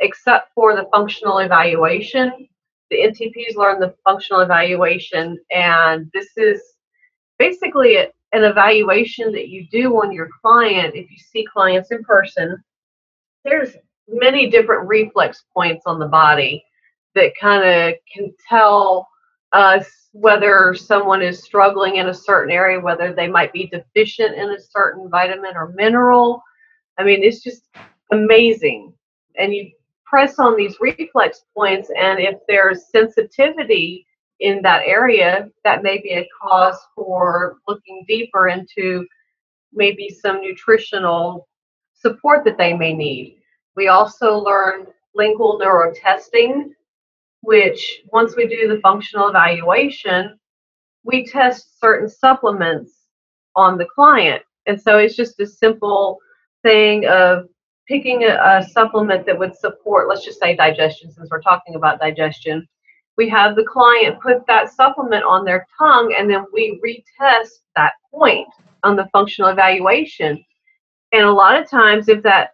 except 0.00 0.52
for 0.54 0.74
the 0.74 0.88
functional 0.90 1.38
evaluation. 1.38 2.48
The 2.90 2.98
NTPs 2.98 3.56
learn 3.56 3.78
the 3.78 3.94
functional 4.04 4.40
evaluation, 4.40 5.38
and 5.50 6.10
this 6.14 6.28
is 6.36 6.62
basically 7.38 7.98
an 7.98 8.44
evaluation 8.44 9.32
that 9.32 9.48
you 9.48 9.66
do 9.70 9.96
on 10.02 10.12
your 10.12 10.28
client 10.42 10.94
if 10.94 11.10
you 11.10 11.18
see 11.18 11.46
clients 11.52 11.90
in 11.90 12.02
person. 12.04 12.62
There's 13.44 13.76
many 14.08 14.50
different 14.50 14.88
reflex 14.88 15.44
points 15.54 15.84
on 15.86 15.98
the 15.98 16.06
body 16.06 16.64
that 17.14 17.32
kind 17.40 17.64
of 17.64 17.94
can 18.12 18.32
tell 18.48 19.08
us 19.52 20.08
whether 20.12 20.74
someone 20.74 21.22
is 21.22 21.42
struggling 21.42 21.96
in 21.96 22.08
a 22.08 22.14
certain 22.14 22.52
area, 22.52 22.80
whether 22.80 23.12
they 23.12 23.28
might 23.28 23.52
be 23.52 23.66
deficient 23.66 24.34
in 24.34 24.50
a 24.50 24.60
certain 24.60 25.08
vitamin 25.08 25.56
or 25.56 25.72
mineral. 25.76 26.42
I 26.98 27.04
mean, 27.04 27.22
it's 27.22 27.42
just 27.42 27.62
amazing. 28.12 28.92
And 29.38 29.54
you 29.54 29.70
press 30.04 30.38
on 30.38 30.56
these 30.56 30.76
reflex 30.80 31.44
points, 31.54 31.90
and 31.98 32.18
if 32.18 32.36
there's 32.48 32.90
sensitivity 32.90 34.06
in 34.40 34.60
that 34.62 34.82
area, 34.84 35.48
that 35.64 35.82
may 35.82 35.98
be 35.98 36.12
a 36.12 36.28
cause 36.40 36.78
for 36.94 37.56
looking 37.66 38.04
deeper 38.06 38.48
into 38.48 39.06
maybe 39.72 40.08
some 40.08 40.40
nutritional 40.40 41.48
support 41.94 42.44
that 42.44 42.58
they 42.58 42.72
may 42.72 42.92
need. 42.92 43.38
We 43.76 43.88
also 43.88 44.38
learn 44.38 44.86
lingual 45.14 45.58
neurotesting, 45.58 46.74
which 47.40 48.02
once 48.12 48.36
we 48.36 48.46
do 48.46 48.68
the 48.68 48.80
functional 48.80 49.28
evaluation, 49.28 50.38
we 51.04 51.26
test 51.26 51.78
certain 51.80 52.08
supplements 52.08 52.92
on 53.54 53.78
the 53.78 53.86
client. 53.86 54.42
And 54.66 54.80
so 54.80 54.98
it's 54.98 55.16
just 55.16 55.40
a 55.40 55.46
simple 55.46 56.18
thing 56.62 57.06
of 57.06 57.48
picking 57.86 58.24
a, 58.24 58.34
a, 58.34 58.66
supplement 58.72 59.24
that 59.26 59.38
would 59.38 59.56
support, 59.56 60.08
let's 60.08 60.24
just 60.24 60.40
say 60.40 60.56
digestion, 60.56 61.12
since 61.12 61.28
we're 61.30 61.40
talking 61.40 61.76
about 61.76 62.00
digestion. 62.00 62.66
We 63.16 63.28
have 63.30 63.56
the 63.56 63.64
client 63.64 64.20
put 64.20 64.46
that 64.46 64.72
supplement 64.72 65.24
on 65.24 65.44
their 65.44 65.66
tongue, 65.78 66.14
and 66.18 66.30
then 66.30 66.44
we 66.52 66.80
retest 66.84 67.48
that 67.74 67.94
point 68.12 68.48
on 68.82 68.96
the 68.96 69.08
functional 69.12 69.50
evaluation. 69.50 70.44
And 71.12 71.22
a 71.22 71.32
lot 71.32 71.60
of 71.60 71.70
times, 71.70 72.08
if 72.08 72.22
that 72.24 72.50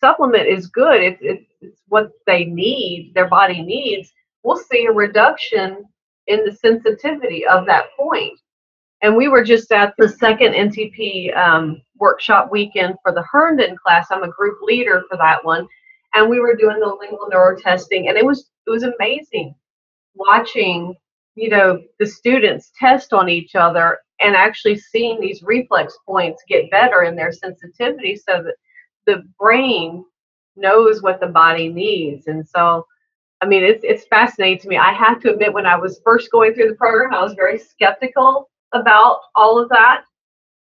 supplement 0.00 0.48
is 0.48 0.66
good, 0.66 1.00
it's, 1.00 1.18
it's, 1.22 1.44
what 1.86 2.10
they 2.26 2.44
need, 2.44 3.12
their 3.14 3.28
body 3.28 3.62
needs, 3.62 4.12
we'll 4.42 4.56
see 4.56 4.86
a 4.86 4.92
reduction 4.92 5.84
in 6.26 6.44
the 6.44 6.52
sensitivity 6.52 7.46
of 7.46 7.66
that 7.66 7.86
point. 7.96 8.36
And 9.02 9.16
we 9.16 9.28
were 9.28 9.44
just 9.44 9.70
at 9.70 9.94
the 9.98 10.08
second 10.08 10.54
NTP 10.54 11.36
um, 11.36 11.82
workshop 11.98 12.50
weekend 12.50 12.96
for 13.02 13.12
the 13.12 13.22
Herndon 13.22 13.76
class. 13.76 14.08
I'm 14.10 14.24
a 14.24 14.30
group 14.30 14.60
leader 14.62 15.04
for 15.08 15.16
that 15.18 15.44
one, 15.44 15.68
and 16.14 16.28
we 16.28 16.40
were 16.40 16.56
doing 16.56 16.80
the 16.80 16.96
lingual 17.00 17.28
neurotesting, 17.30 18.08
and 18.08 18.16
it 18.16 18.24
was 18.24 18.50
it 18.66 18.70
was 18.70 18.82
amazing 18.84 19.54
watching 20.14 20.94
you 21.34 21.48
know 21.48 21.78
the 21.98 22.06
students 22.06 22.72
test 22.78 23.12
on 23.12 23.28
each 23.28 23.54
other 23.54 23.98
and 24.20 24.36
actually 24.36 24.78
seeing 24.78 25.20
these 25.20 25.42
reflex 25.42 25.96
points 26.06 26.42
get 26.48 26.70
better 26.70 27.02
in 27.02 27.16
their 27.16 27.32
sensitivity, 27.32 28.16
so 28.16 28.42
that 28.42 28.54
the 29.06 29.22
brain 29.38 30.04
knows 30.56 31.02
what 31.02 31.20
the 31.20 31.26
body 31.26 31.68
needs. 31.68 32.26
And 32.26 32.46
so, 32.46 32.86
I 33.40 33.46
mean, 33.46 33.64
it's, 33.64 33.82
it's 33.82 34.06
fascinating 34.06 34.60
to 34.60 34.68
me. 34.68 34.76
I 34.76 34.92
have 34.92 35.20
to 35.22 35.32
admit, 35.32 35.52
when 35.52 35.66
I 35.66 35.76
was 35.76 36.00
first 36.04 36.30
going 36.30 36.54
through 36.54 36.68
the 36.68 36.76
program, 36.76 37.12
I 37.12 37.22
was 37.22 37.34
very 37.34 37.58
skeptical 37.58 38.48
about 38.72 39.20
all 39.34 39.60
of 39.60 39.68
that. 39.70 40.04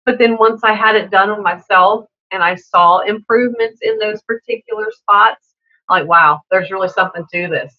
But 0.06 0.18
then 0.18 0.38
once 0.38 0.62
I 0.62 0.72
had 0.72 0.94
it 0.94 1.10
done 1.10 1.30
on 1.30 1.42
myself 1.42 2.06
and 2.30 2.42
I 2.42 2.54
saw 2.54 3.00
improvements 3.00 3.80
in 3.82 3.98
those 3.98 4.22
particular 4.22 4.86
spots, 4.92 5.54
I'm 5.88 6.00
like, 6.00 6.08
wow, 6.08 6.40
there's 6.50 6.70
really 6.70 6.88
something 6.88 7.24
to 7.32 7.48
this. 7.48 7.74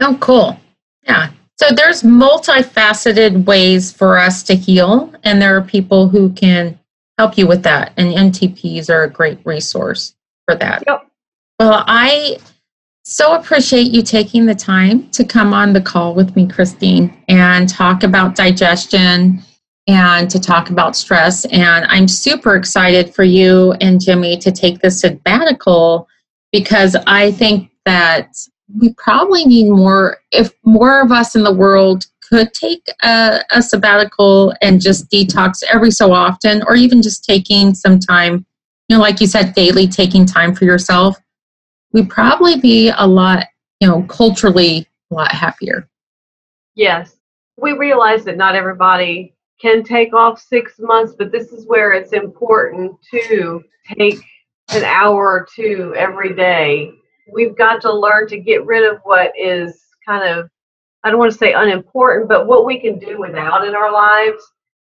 Oh, 0.00 0.16
cool. 0.20 0.58
Yeah. 1.04 1.30
So 1.56 1.74
there's 1.74 2.02
multifaceted 2.02 3.44
ways 3.44 3.92
for 3.92 4.18
us 4.18 4.42
to 4.44 4.54
heal, 4.54 5.12
and 5.22 5.40
there 5.40 5.56
are 5.56 5.62
people 5.62 6.08
who 6.08 6.32
can 6.32 6.78
help 7.18 7.38
you 7.38 7.46
with 7.46 7.62
that. 7.62 7.92
And 7.96 8.12
NTPs 8.12 8.90
are 8.90 9.04
a 9.04 9.10
great 9.10 9.38
resource 9.44 10.14
for 10.46 10.56
that. 10.56 10.82
Yep. 10.86 11.06
Well, 11.60 11.84
I 11.86 12.38
so 13.04 13.34
appreciate 13.34 13.92
you 13.92 14.02
taking 14.02 14.46
the 14.46 14.54
time 14.54 15.08
to 15.10 15.24
come 15.24 15.52
on 15.52 15.72
the 15.72 15.80
call 15.80 16.14
with 16.14 16.34
me, 16.36 16.46
Christine, 16.46 17.16
and 17.28 17.68
talk 17.68 18.04
about 18.04 18.34
digestion 18.34 19.42
and 19.88 20.30
to 20.30 20.38
talk 20.38 20.70
about 20.70 20.96
stress. 20.96 21.44
And 21.46 21.84
I'm 21.86 22.06
super 22.06 22.54
excited 22.54 23.14
for 23.14 23.24
you 23.24 23.72
and 23.80 24.00
Jimmy 24.00 24.36
to 24.38 24.52
take 24.52 24.80
this 24.80 25.00
sabbatical 25.00 26.08
because 26.52 26.96
I 27.06 27.32
think 27.32 27.70
that 27.84 28.36
we 28.78 28.92
probably 28.94 29.44
need 29.44 29.70
more, 29.70 30.18
if 30.30 30.52
more 30.64 31.00
of 31.00 31.12
us 31.12 31.34
in 31.34 31.42
the 31.42 31.52
world 31.52 32.06
could 32.20 32.54
take 32.54 32.86
a, 33.02 33.40
a 33.50 33.60
sabbatical 33.60 34.54
and 34.62 34.80
just 34.80 35.10
detox 35.10 35.62
every 35.70 35.90
so 35.90 36.12
often, 36.12 36.62
or 36.66 36.74
even 36.74 37.02
just 37.02 37.24
taking 37.24 37.74
some 37.74 37.98
time, 37.98 38.46
you 38.88 38.96
know, 38.96 39.02
like 39.02 39.20
you 39.20 39.26
said, 39.26 39.54
daily 39.54 39.86
taking 39.86 40.24
time 40.24 40.54
for 40.54 40.64
yourself, 40.64 41.16
we'd 41.92 42.08
probably 42.08 42.58
be 42.58 42.90
a 42.96 43.06
lot, 43.06 43.46
you 43.80 43.88
know, 43.88 44.02
culturally 44.04 44.86
a 45.10 45.14
lot 45.14 45.32
happier. 45.32 45.88
Yes. 46.74 47.16
We 47.58 47.72
realize 47.72 48.24
that 48.24 48.38
not 48.38 48.54
everybody 48.54 49.34
can 49.60 49.84
take 49.84 50.14
off 50.14 50.40
six 50.40 50.78
months, 50.78 51.14
but 51.16 51.30
this 51.30 51.52
is 51.52 51.66
where 51.66 51.92
it's 51.92 52.12
important 52.12 52.96
to 53.10 53.62
take 53.96 54.18
an 54.70 54.84
hour 54.84 55.24
or 55.24 55.46
two 55.54 55.94
every 55.96 56.34
day. 56.34 56.92
We've 57.30 57.56
got 57.56 57.80
to 57.82 57.92
learn 57.92 58.26
to 58.28 58.38
get 58.38 58.64
rid 58.64 58.90
of 58.90 59.00
what 59.04 59.32
is 59.38 59.84
kind 60.06 60.28
of 60.28 60.48
I 61.04 61.10
don't 61.10 61.18
want 61.18 61.32
to 61.32 61.38
say 61.38 61.52
unimportant, 61.52 62.28
but 62.28 62.46
what 62.46 62.64
we 62.64 62.78
can 62.78 62.98
do 62.98 63.18
without 63.18 63.66
in 63.66 63.74
our 63.74 63.92
lives. 63.92 64.42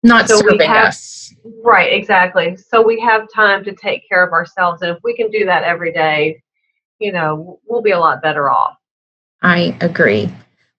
Not 0.02 0.28
so 0.28 0.38
serving 0.38 0.68
have, 0.68 0.88
us. 0.88 1.32
Right, 1.62 1.92
exactly. 1.92 2.56
So 2.56 2.82
we 2.82 2.98
have 3.00 3.28
time 3.32 3.62
to 3.64 3.72
take 3.72 4.08
care 4.08 4.24
of 4.24 4.32
ourselves. 4.32 4.82
And 4.82 4.90
if 4.90 4.98
we 5.04 5.14
can 5.14 5.30
do 5.30 5.44
that 5.44 5.62
every 5.62 5.92
day, 5.92 6.42
you 6.98 7.12
know, 7.12 7.60
we'll 7.66 7.82
be 7.82 7.92
a 7.92 7.98
lot 7.98 8.20
better 8.20 8.50
off. 8.50 8.76
I 9.42 9.76
agree. 9.80 10.28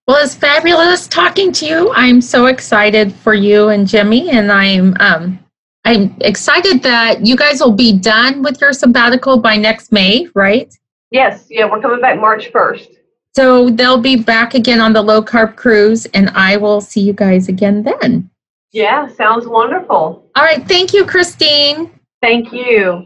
Well, 0.07 0.21
it's 0.21 0.35
fabulous 0.35 1.07
talking 1.07 1.53
to 1.53 1.65
you. 1.65 1.93
I'm 1.93 2.19
so 2.19 2.47
excited 2.47 3.13
for 3.13 3.33
you 3.33 3.69
and 3.69 3.87
Jimmy, 3.87 4.31
and 4.31 4.51
I'm 4.51 4.97
um, 4.99 5.39
I'm 5.85 6.15
excited 6.19 6.83
that 6.83 7.25
you 7.25 7.37
guys 7.37 7.61
will 7.61 7.71
be 7.71 7.97
done 7.97 8.41
with 8.41 8.59
your 8.59 8.73
sabbatical 8.73 9.37
by 9.37 9.55
next 9.55 9.93
May, 9.93 10.27
right? 10.35 10.73
Yes, 11.13 11.45
yeah, 11.51 11.69
we're 11.69 11.79
coming 11.79 12.01
back 12.01 12.19
March 12.19 12.51
1st. 12.51 12.87
So 13.35 13.69
they'll 13.69 14.01
be 14.01 14.15
back 14.15 14.55
again 14.55 14.81
on 14.81 14.93
the 14.93 15.01
low 15.01 15.21
carb 15.21 15.55
cruise, 15.55 16.07
and 16.07 16.31
I 16.31 16.57
will 16.57 16.81
see 16.81 17.01
you 17.01 17.13
guys 17.13 17.49
again 17.49 17.83
then. 17.83 18.31
Yeah, 18.71 19.07
sounds 19.07 19.45
wonderful. 19.45 20.27
All 20.35 20.43
right. 20.43 20.67
Thank 20.67 20.91
you, 20.91 21.05
Christine. 21.05 21.91
Thank 22.19 22.51
you. 22.51 23.05